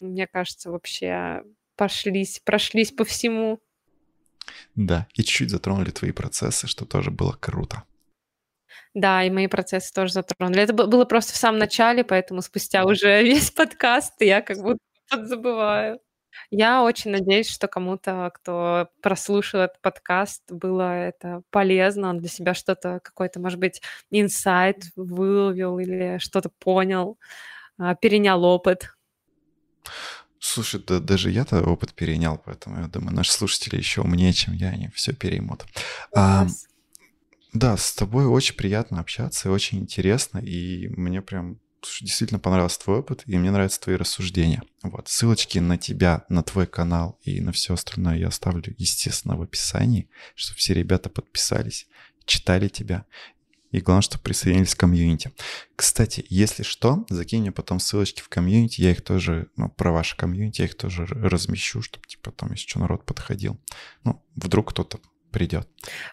[0.00, 1.42] Мне кажется, вообще
[1.80, 3.58] пошлись, прошлись по всему.
[4.74, 7.84] Да, и чуть-чуть затронули твои процессы, что тоже было круто.
[8.92, 10.60] Да, и мои процессы тоже затронули.
[10.60, 14.78] Это было просто в самом начале, поэтому спустя уже весь подкаст я как будто
[15.08, 16.00] подзабываю.
[16.50, 22.52] Я очень надеюсь, что кому-то, кто прослушал этот подкаст, было это полезно, он для себя
[22.52, 23.80] что-то, какой-то, может быть,
[24.10, 27.18] инсайт выловил или что-то понял,
[27.78, 28.94] а, перенял опыт.
[30.40, 34.70] Слушай, да даже я-то опыт перенял, поэтому я думаю, наши слушатели еще умнее, чем я,
[34.70, 35.66] они все переймут.
[36.14, 36.46] А,
[37.52, 42.78] да, с тобой очень приятно общаться, и очень интересно, и мне прям Слушай, действительно понравился
[42.80, 44.62] твой опыт, и мне нравятся твои рассуждения.
[44.82, 49.42] Вот, ссылочки на тебя, на твой канал и на все остальное я оставлю, естественно, в
[49.42, 51.86] описании, чтобы все ребята подписались,
[52.26, 53.06] читали тебя.
[53.70, 55.32] И главное, чтобы присоединились к комьюнити.
[55.76, 60.16] Кстати, если что, закинь мне потом ссылочки в комьюнити, я их тоже, ну, про ваше
[60.16, 63.60] комьюнити, я их тоже размещу, чтобы, типа, там, что, народ подходил.
[64.04, 64.98] Ну, вдруг кто-то
[65.30, 65.68] придет.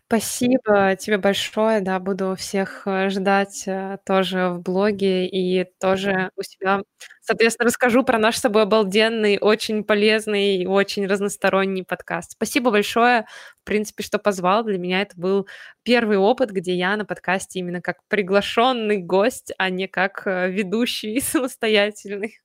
[0.08, 6.44] Спасибо тебе большое, да, буду всех э, ждать э, тоже в блоге и тоже у
[6.44, 6.82] себя,
[7.22, 12.32] соответственно, расскажу про наш с тобой обалденный, очень полезный и очень разносторонний подкаст.
[12.32, 13.26] Спасибо большое,
[13.62, 14.64] в принципе, что позвал.
[14.64, 15.48] Для меня это был
[15.84, 21.20] первый опыт, где я на подкасте именно как приглашенный гость, а не как э, ведущий
[21.22, 22.40] самостоятельный.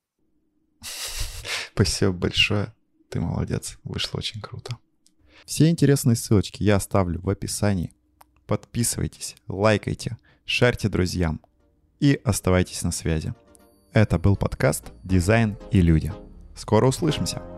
[1.73, 2.73] Спасибо большое.
[3.09, 3.77] Ты молодец.
[3.83, 4.77] Вышло очень круто.
[5.45, 7.91] Все интересные ссылочки я оставлю в описании.
[8.47, 11.41] Подписывайтесь, лайкайте, шарьте друзьям
[11.99, 13.33] и оставайтесь на связи.
[13.93, 16.11] Это был подкаст «Дизайн и люди».
[16.55, 17.52] Скоро услышимся!